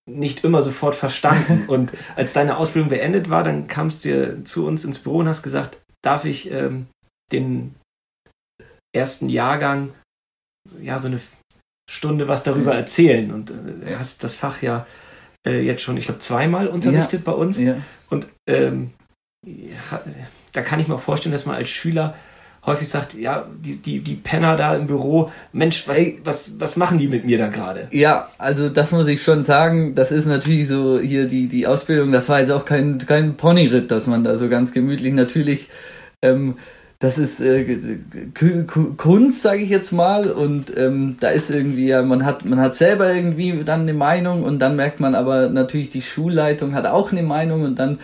nicht 0.06 0.44
immer 0.44 0.62
sofort 0.62 0.96
verstanden. 0.96 1.66
Und 1.68 1.94
als 2.16 2.34
deine 2.34 2.58
Ausbildung 2.58 2.90
beendet 2.90 3.30
war, 3.30 3.44
dann 3.44 3.68
kamst 3.68 4.04
du 4.04 4.44
zu 4.44 4.66
uns 4.66 4.84
ins 4.84 5.00
Büro 5.00 5.20
und 5.20 5.30
hast 5.30 5.44
gesagt, 5.44 5.78
darf 6.02 6.26
ich 6.26 6.52
ähm, 6.52 6.88
den 7.32 7.74
ersten 8.96 9.30
Jahrgang 9.30 9.94
ja 10.82 11.00
so 11.00 11.08
eine 11.08 11.20
Stunde 11.90 12.28
was 12.28 12.44
darüber 12.44 12.74
erzählen 12.76 13.34
und 13.34 13.52
äh, 13.52 13.96
hast 13.98 14.24
das 14.24 14.38
Fach 14.38 14.62
ja 14.62 14.86
äh, 15.46 15.62
jetzt 15.62 15.82
schon, 15.82 15.98
ich 15.98 16.06
glaube, 16.06 16.20
zweimal 16.20 16.68
unterrichtet 16.68 17.26
ja. 17.26 17.32
bei 17.32 17.38
uns. 17.38 17.60
Ja. 17.60 17.76
Und 18.10 18.28
ähm, 18.48 18.92
da 20.54 20.62
kann 20.62 20.80
ich 20.80 20.88
mir 20.88 20.96
auch 20.96 21.02
vorstellen, 21.02 21.34
dass 21.34 21.46
man 21.46 21.56
als 21.56 21.70
Schüler 21.70 22.16
häufig 22.66 22.88
sagt, 22.88 23.14
ja, 23.14 23.46
die, 23.60 23.76
die, 23.78 24.00
die 24.00 24.16
Penner 24.16 24.56
da 24.56 24.74
im 24.76 24.88
Büro, 24.88 25.30
Mensch, 25.52 25.86
was, 25.86 25.98
Ey, 25.98 26.22
was, 26.24 26.60
was 26.60 26.78
machen 26.78 26.98
die 26.98 27.10
mit 27.10 27.26
mir 27.26 27.38
da 27.38 27.48
gerade? 27.48 27.90
Ja, 27.92 28.30
also 28.38 28.70
das 28.70 28.94
muss 28.94 29.08
ich 29.08 29.22
schon 29.22 29.42
sagen, 29.42 29.96
das 29.96 30.14
ist 30.14 30.28
natürlich 30.28 30.70
so 30.70 31.00
hier 31.00 31.28
die, 31.28 31.48
die 31.48 31.68
Ausbildung, 31.68 32.14
das 32.14 32.30
war 32.30 32.40
jetzt 32.40 32.52
auch 32.52 32.64
kein, 32.64 33.00
kein 33.00 33.36
Ponyritt, 33.36 33.92
dass 33.92 34.08
man 34.08 34.24
da 34.24 34.38
so 34.38 34.48
ganz 34.48 34.72
gemütlich 34.72 35.14
natürlich, 35.14 35.70
ähm, 36.22 36.58
das 37.04 37.18
ist 37.18 37.42
äh, 37.42 37.66
Kunst, 38.96 39.42
sage 39.42 39.62
ich 39.62 39.70
jetzt 39.70 39.92
mal, 39.92 40.32
und 40.32 40.72
ähm, 40.78 41.18
da 41.20 41.28
ist 41.32 41.50
irgendwie, 41.50 41.88
ja, 41.88 42.02
man 42.02 42.24
hat, 42.24 42.46
man 42.46 42.62
hat 42.62 42.76
selber 42.76 43.14
irgendwie 43.14 43.62
dann 43.66 43.82
eine 43.82 43.94
Meinung 43.94 44.44
und 44.44 44.60
dann 44.60 44.78
merkt 44.78 45.02
man 45.02 45.14
aber 45.14 45.50
natürlich, 45.50 45.90
die 45.90 46.02
Schulleitung 46.02 46.74
hat 46.74 46.86
auch 46.86 47.12
eine 47.12 47.24
Meinung 47.24 47.64
und 47.64 47.78
dann 47.78 48.00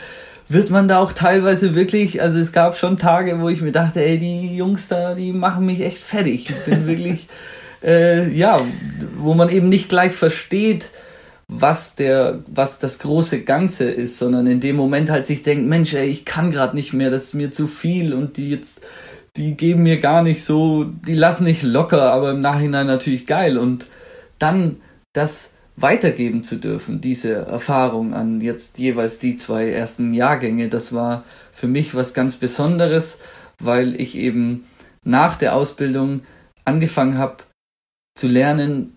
wird 0.49 0.69
man 0.69 0.89
da 0.89 0.99
auch 0.99 1.13
teilweise 1.13 1.75
wirklich, 1.75 2.21
also 2.21 2.39
es 2.39 2.51
gab 2.51 2.75
schon 2.75 2.97
Tage, 2.97 3.39
wo 3.39 3.47
ich 3.47 3.61
mir 3.61 3.71
dachte, 3.71 4.03
ey, 4.03 4.17
die 4.17 4.57
Jungs 4.57 4.89
da, 4.89 5.13
die 5.13 5.31
machen 5.31 5.65
mich 5.65 5.79
echt 5.79 5.99
fertig. 5.99 6.49
Ich 6.49 6.65
bin 6.65 6.85
wirklich, 6.85 7.29
äh, 7.81 8.29
ja, 8.29 8.59
wo 9.17 9.33
man 9.33 9.47
eben 9.47 9.69
nicht 9.69 9.87
gleich 9.87 10.11
versteht, 10.11 10.91
was 11.51 11.95
der, 11.95 12.43
was 12.47 12.77
das 12.77 12.99
große 12.99 13.41
Ganze 13.41 13.89
ist, 13.89 14.19
sondern 14.19 14.45
in 14.45 14.59
dem 14.59 14.75
Moment 14.75 15.09
halt 15.09 15.25
sich 15.25 15.41
denkt, 15.41 15.67
Mensch, 15.67 15.95
ey, 15.95 16.07
ich 16.07 16.23
kann 16.23 16.51
gerade 16.51 16.75
nicht 16.75 16.93
mehr, 16.93 17.09
das 17.09 17.23
ist 17.23 17.33
mir 17.33 17.51
zu 17.51 17.65
viel 17.65 18.13
und 18.13 18.37
die 18.37 18.51
jetzt, 18.51 18.81
die 19.35 19.57
geben 19.57 19.81
mir 19.81 19.99
gar 19.99 20.21
nicht 20.21 20.43
so, 20.43 20.83
die 20.83 21.15
lassen 21.15 21.45
nicht 21.45 21.63
locker, 21.63 22.13
aber 22.13 22.31
im 22.31 22.41
Nachhinein 22.41 22.85
natürlich 22.85 23.25
geil 23.25 23.57
und 23.57 23.87
dann 24.37 24.77
das 25.11 25.55
weitergeben 25.75 26.43
zu 26.43 26.57
dürfen, 26.57 27.01
diese 27.01 27.33
Erfahrung 27.33 28.13
an 28.13 28.41
jetzt 28.41 28.77
jeweils 28.77 29.17
die 29.17 29.35
zwei 29.35 29.69
ersten 29.69 30.13
Jahrgänge. 30.13 30.69
Das 30.69 30.93
war 30.93 31.23
für 31.51 31.67
mich 31.67 31.95
was 31.95 32.13
ganz 32.13 32.35
Besonderes, 32.35 33.21
weil 33.59 33.99
ich 33.99 34.15
eben 34.15 34.65
nach 35.03 35.35
der 35.35 35.55
Ausbildung 35.55 36.21
angefangen 36.63 37.17
habe 37.17 37.37
zu 38.13 38.27
lernen, 38.27 38.93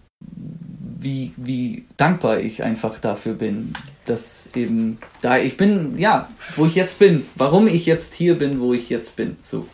wie, 1.03 1.33
wie 1.37 1.85
dankbar 1.97 2.41
ich 2.41 2.63
einfach 2.63 2.99
dafür 2.99 3.35
bin, 3.35 3.73
dass 4.05 4.55
eben 4.55 4.99
da 5.21 5.39
ich 5.39 5.57
bin, 5.57 5.99
ja, 5.99 6.31
wo 6.57 6.67
ich 6.67 6.75
jetzt 6.75 6.99
bin, 6.99 7.27
warum 7.35 7.67
ich 7.67 7.87
jetzt 7.87 8.15
hier 8.15 8.37
bin, 8.37 8.61
wo 8.61 8.75
ich 8.75 8.89
jetzt 8.89 9.17
bin. 9.17 9.37
So. 9.43 9.67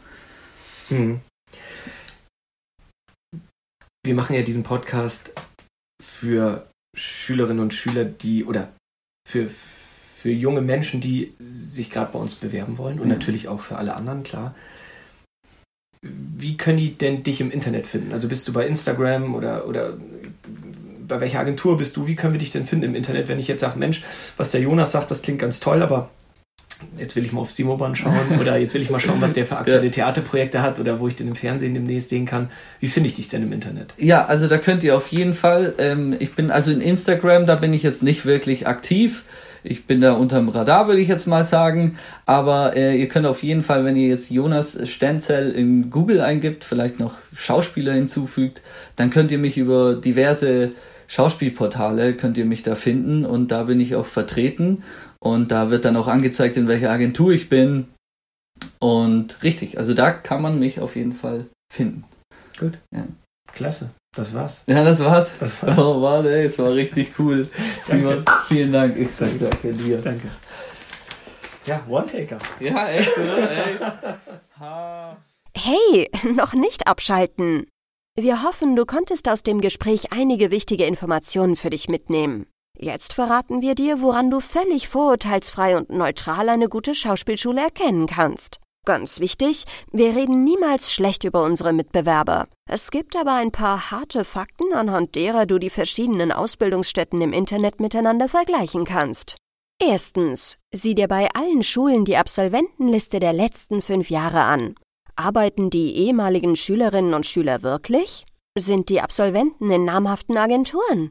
Hm. 0.88 1.21
Wir 4.05 4.14
machen 4.14 4.35
ja 4.35 4.43
diesen 4.43 4.62
Podcast 4.62 5.33
für 6.03 6.69
Schülerinnen 6.97 7.61
und 7.61 7.75
Schüler, 7.75 8.05
die 8.05 8.45
oder 8.45 8.73
für, 9.29 9.49
für 9.49 10.31
junge 10.31 10.62
Menschen, 10.62 11.01
die 11.01 11.35
sich 11.69 11.91
gerade 11.91 12.12
bei 12.12 12.19
uns 12.19 12.35
bewerben 12.35 12.79
wollen 12.79 13.01
und 13.01 13.09
ja. 13.09 13.14
natürlich 13.14 13.49
auch 13.49 13.61
für 13.61 13.77
alle 13.77 13.95
anderen, 13.95 14.23
klar. 14.23 14.55
Wie 16.01 16.57
können 16.57 16.79
die 16.79 16.95
denn 16.97 17.25
dich 17.25 17.41
im 17.41 17.51
Internet 17.51 17.87
finden? 17.87 18.12
Also 18.12 18.29
bist 18.29 18.47
du 18.47 18.53
bei 18.53 18.67
Instagram 18.67 19.35
oder, 19.35 19.67
oder 19.67 19.99
bei 21.09 21.21
welcher 21.21 21.40
Agentur 21.40 21.77
bist 21.77 21.97
du? 21.97 22.07
Wie 22.07 22.14
können 22.14 22.35
wir 22.35 22.38
dich 22.38 22.51
denn 22.51 22.64
finden 22.64 22.87
im 22.87 22.94
Internet, 22.94 23.29
wenn 23.29 23.38
ich 23.38 23.49
jetzt 23.49 23.61
sage, 23.61 23.79
Mensch, 23.79 24.03
was 24.37 24.51
der 24.51 24.61
Jonas 24.61 24.92
sagt, 24.92 25.11
das 25.11 25.23
klingt 25.23 25.40
ganz 25.40 25.59
toll, 25.61 25.83
aber 25.83 26.11
jetzt 26.97 27.16
will 27.16 27.25
ich 27.25 27.33
mal 27.33 27.40
auf 27.40 27.51
Simoban 27.51 27.97
schauen 27.97 28.14
oder 28.40 28.57
jetzt 28.57 28.75
will 28.75 28.83
ich 28.83 28.90
mal 28.90 29.01
schauen, 29.01 29.21
was 29.21 29.33
der 29.33 29.47
für 29.47 29.57
aktuelle 29.57 29.87
ja. 29.87 29.90
Theaterprojekte 29.90 30.62
hat 30.62 30.79
oder 30.79 31.01
wo 31.01 31.09
ich 31.09 31.16
den 31.16 31.29
im 31.29 31.35
Fernsehen 31.35 31.75
demnächst 31.75 32.11
sehen 32.11 32.27
kann. 32.27 32.51
Wie 32.81 32.88
finde 32.88 33.09
ich 33.09 33.14
dich 33.14 33.29
denn 33.29 33.42
im 33.42 33.53
Internet? 33.53 33.94
Ja, 33.99 34.27
also 34.27 34.49
da 34.49 34.59
könnt 34.59 34.85
ihr 34.85 34.97
auf 34.97 35.09
jeden 35.09 35.33
Fall, 35.33 35.75
ähm, 35.79 36.14
ich 36.18 36.35
bin 36.35 36.51
also 36.51 36.71
in 36.71 36.81
Instagram, 36.81 37.47
da 37.47 37.57
bin 37.57 37.73
ich 37.73 37.83
jetzt 37.83 38.03
nicht 38.03 38.27
wirklich 38.27 38.66
aktiv. 38.66 39.25
Ich 39.64 39.87
bin 39.87 40.01
da 40.01 40.12
unterm 40.12 40.49
Radar, 40.49 40.87
würde 40.87 41.01
ich 41.01 41.09
jetzt 41.09 41.27
mal 41.27 41.42
sagen. 41.42 41.99
Aber 42.27 42.77
äh, 42.77 42.97
ihr 42.97 43.09
könnt 43.09 43.27
auf 43.27 43.42
jeden 43.42 43.62
Fall, 43.62 43.85
wenn 43.85 43.97
ihr 43.97 44.07
jetzt 44.07 44.31
Jonas 44.31 44.79
Stenzel 44.88 45.51
in 45.51 45.90
Google 45.90 46.21
eingibt, 46.21 46.62
vielleicht 46.62 47.01
noch 47.01 47.14
Schauspieler 47.35 47.92
hinzufügt, 47.92 48.62
dann 48.94 49.11
könnt 49.11 49.33
ihr 49.33 49.38
mich 49.38 49.59
über 49.59 49.94
diverse 49.97 50.73
Schauspielportale, 51.09 52.14
könnt 52.14 52.37
ihr 52.37 52.44
mich 52.44 52.62
da 52.62 52.75
finden 52.75 53.25
und 53.25 53.51
da 53.51 53.64
bin 53.64 53.81
ich 53.81 53.97
auch 53.97 54.07
vertreten. 54.07 54.85
Und 55.21 55.51
da 55.51 55.71
wird 55.71 55.85
dann 55.85 55.97
auch 55.97 56.07
angezeigt, 56.07 56.57
in 56.57 56.68
welcher 56.68 56.90
Agentur 56.90 57.33
ich 57.33 57.49
bin. 57.49 57.88
Und 58.79 59.42
richtig, 59.42 59.79
also 59.79 59.94
da 59.94 60.12
kann 60.12 60.42
man 60.42 60.59
mich 60.59 60.81
auf 60.81 60.94
jeden 60.94 61.12
Fall 61.12 61.47
finden. 61.73 62.05
Gut. 62.59 62.79
Ja. 62.94 63.05
Klasse. 63.53 63.88
Das 64.16 64.35
war's. 64.35 64.64
Ja, 64.68 64.85
das 64.85 65.03
war's. 65.05 65.35
Das 65.38 65.62
war's. 65.62 65.79
Oh, 65.79 66.03
warte, 66.03 66.42
es 66.42 66.59
war 66.59 66.73
richtig 66.75 67.18
cool. 67.18 67.49
Simon, 67.85 68.25
vielen 68.47 68.73
Dank. 68.73 68.97
Ich 68.97 69.09
danke, 69.18 69.38
danke 69.38 69.73
dir. 69.73 69.99
Danke. 69.99 70.29
Ja, 71.64 71.83
One-Taker. 71.88 72.38
Ja, 72.61 72.88
echt, 72.88 73.16
oder? 73.18 73.51
Ey. 73.57 73.77
Hey, 75.55 76.11
noch 76.35 76.55
nicht 76.55 76.87
abschalten. 76.87 77.66
Wir 78.20 78.42
hoffen, 78.42 78.74
du 78.74 78.85
konntest 78.85 79.28
aus 79.28 79.44
dem 79.44 79.61
Gespräch 79.61 80.11
einige 80.11 80.50
wichtige 80.50 80.85
Informationen 80.87 81.54
für 81.54 81.70
dich 81.70 81.88
mitnehmen. 81.88 82.46
Jetzt 82.76 83.12
verraten 83.12 83.62
wir 83.62 83.76
dir, 83.76 84.00
woran 84.02 84.28
du 84.28 84.40
völlig 84.40 84.88
vorurteilsfrei 84.88 85.76
und 85.76 85.90
neutral 85.90 86.48
eine 86.48 86.68
gute 86.68 86.96
Schauspielschule 86.96 87.61
erkennen 87.61 88.09
kannst. 88.09 88.59
Ganz 88.85 89.20
wichtig, 89.20 89.66
wir 89.92 90.16
reden 90.16 90.42
niemals 90.42 90.92
schlecht 90.92 91.22
über 91.22 91.44
unsere 91.44 91.72
Mitbewerber. 91.72 92.48
Es 92.68 92.90
gibt 92.90 93.14
aber 93.14 93.35
ein 93.35 93.52
paar 93.52 93.92
harte 93.92 94.24
Fakten, 94.24 94.72
anhand 94.72 95.14
derer 95.14 95.46
du 95.46 95.61
die 95.61 95.70
verschiedenen 95.70 96.33
Ausbildungsstätten 96.33 97.22
im 97.22 97.33
Internet 97.33 97.78
miteinander 97.78 98.28
vergleichen 98.28 98.85
kannst. 98.85 99.37
Erstens, 99.81 100.57
sieh 100.74 100.96
dir 100.96 101.07
bei 101.07 101.28
allen 101.35 101.62
Schulen 101.62 102.04
die 102.04 102.16
Absolventenliste 102.16 103.20
der 103.20 103.33
letzten 103.33 103.81
fünf 103.81 104.11
Jahre 104.11 104.40
an. 104.40 104.74
Arbeiten 105.18 105.68
die 105.68 105.96
ehemaligen 105.96 106.54
Schülerinnen 106.54 107.12
und 107.12 107.26
Schüler 107.26 107.62
wirklich? 107.62 108.24
Sind 108.57 108.88
die 108.88 109.00
Absolventen 109.00 109.68
in 109.68 109.85
namhaften 109.85 110.37
Agenturen? 110.37 111.11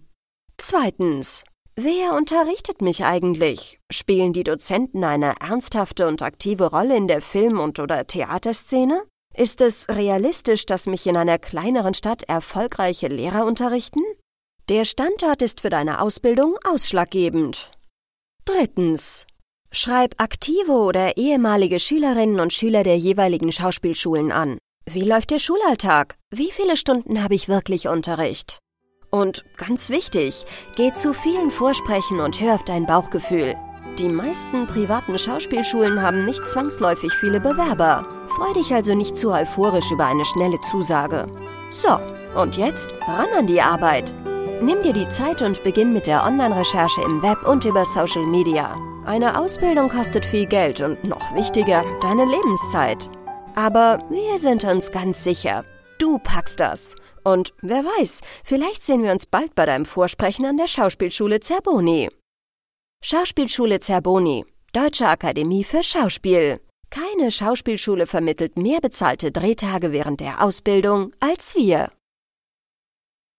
Zweitens, 0.57 1.43
wer 1.75 2.15
unterrichtet 2.15 2.81
mich 2.81 3.03
eigentlich? 3.03 3.79
Spielen 3.91 4.31
die 4.31 4.45
Dozenten 4.45 5.03
eine 5.03 5.35
ernsthafte 5.41 6.07
und 6.07 6.21
aktive 6.21 6.71
Rolle 6.71 6.95
in 6.95 7.09
der 7.09 7.21
Film- 7.21 7.59
und 7.59 7.79
oder 7.79 8.07
Theaterszene? 8.07 9.03
Ist 9.35 9.59
es 9.59 9.89
realistisch, 9.89 10.65
dass 10.65 10.87
mich 10.87 11.05
in 11.05 11.17
einer 11.17 11.37
kleineren 11.37 11.93
Stadt 11.93 12.23
erfolgreiche 12.23 13.09
Lehrer 13.09 13.45
unterrichten? 13.45 14.01
Der 14.69 14.85
Standort 14.85 15.41
ist 15.41 15.59
für 15.59 15.69
deine 15.69 15.99
Ausbildung 15.99 16.57
ausschlaggebend. 16.65 17.71
Drittens. 18.45 19.27
Schreib 19.71 20.15
aktive 20.17 20.71
oder 20.71 21.17
ehemalige 21.17 21.79
Schülerinnen 21.79 22.39
und 22.39 22.53
Schüler 22.53 22.83
der 22.83 22.97
jeweiligen 22.97 23.51
Schauspielschulen 23.51 24.31
an. 24.31 24.57
Wie 24.85 25.03
läuft 25.03 25.31
der 25.31 25.39
Schulalltag? 25.39 26.15
Wie 26.31 26.51
viele 26.51 26.77
Stunden 26.77 27.21
habe 27.21 27.35
ich 27.35 27.49
wirklich 27.49 27.87
Unterricht? 27.89 28.59
Und 29.09 29.43
ganz 29.57 29.89
wichtig, 29.89 30.45
geh 30.75 30.93
zu 30.93 31.13
vielen 31.13 31.51
Vorsprechen 31.51 32.21
und 32.21 32.39
hör 32.39 32.55
auf 32.55 32.63
dein 32.63 32.85
Bauchgefühl. 32.85 33.55
Die 33.99 34.09
meisten 34.09 34.67
privaten 34.67 35.17
Schauspielschulen 35.19 36.01
haben 36.01 36.23
nicht 36.23 36.45
zwangsläufig 36.45 37.11
viele 37.13 37.41
Bewerber. 37.41 38.05
Freu 38.29 38.53
dich 38.53 38.73
also 38.73 38.95
nicht 38.95 39.17
zu 39.17 39.31
euphorisch 39.31 39.91
über 39.91 40.05
eine 40.05 40.23
schnelle 40.23 40.59
Zusage. 40.61 41.27
So, 41.71 41.99
und 42.39 42.57
jetzt 42.57 42.89
ran 43.07 43.29
an 43.37 43.47
die 43.47 43.61
Arbeit. 43.61 44.13
Nimm 44.61 44.81
dir 44.83 44.93
die 44.93 45.09
Zeit 45.09 45.41
und 45.41 45.63
beginn 45.63 45.93
mit 45.93 46.07
der 46.07 46.23
Online-Recherche 46.23 47.01
im 47.01 47.21
Web 47.21 47.45
und 47.47 47.65
über 47.65 47.85
Social 47.85 48.25
Media. 48.25 48.86
Eine 49.07 49.39
Ausbildung 49.39 49.87
kostet 49.87 50.25
viel 50.25 50.45
Geld 50.45 50.81
und 50.81 51.01
noch 51.05 51.33
wichtiger, 51.33 51.85
deine 52.01 52.25
Lebenszeit. 52.25 53.09
Aber 53.55 54.03
wir 54.09 54.37
sind 54.37 54.65
uns 54.65 54.91
ganz 54.91 55.23
sicher, 55.23 55.63
du 55.97 56.19
packst 56.19 56.59
das. 56.59 56.97
Und 57.23 57.53
wer 57.61 57.85
weiß, 57.85 58.19
vielleicht 58.43 58.83
sehen 58.83 59.03
wir 59.03 59.13
uns 59.13 59.25
bald 59.25 59.55
bei 59.55 59.65
deinem 59.65 59.85
Vorsprechen 59.85 60.45
an 60.45 60.57
der 60.57 60.67
Schauspielschule 60.67 61.39
Zerboni. 61.39 62.09
Schauspielschule 63.01 63.79
Zerboni, 63.79 64.45
Deutsche 64.73 65.07
Akademie 65.07 65.63
für 65.63 65.83
Schauspiel. 65.83 66.59
Keine 66.89 67.31
Schauspielschule 67.31 68.07
vermittelt 68.07 68.57
mehr 68.57 68.81
bezahlte 68.81 69.31
Drehtage 69.31 69.93
während 69.93 70.19
der 70.19 70.43
Ausbildung 70.43 71.13
als 71.21 71.55
wir. 71.55 71.91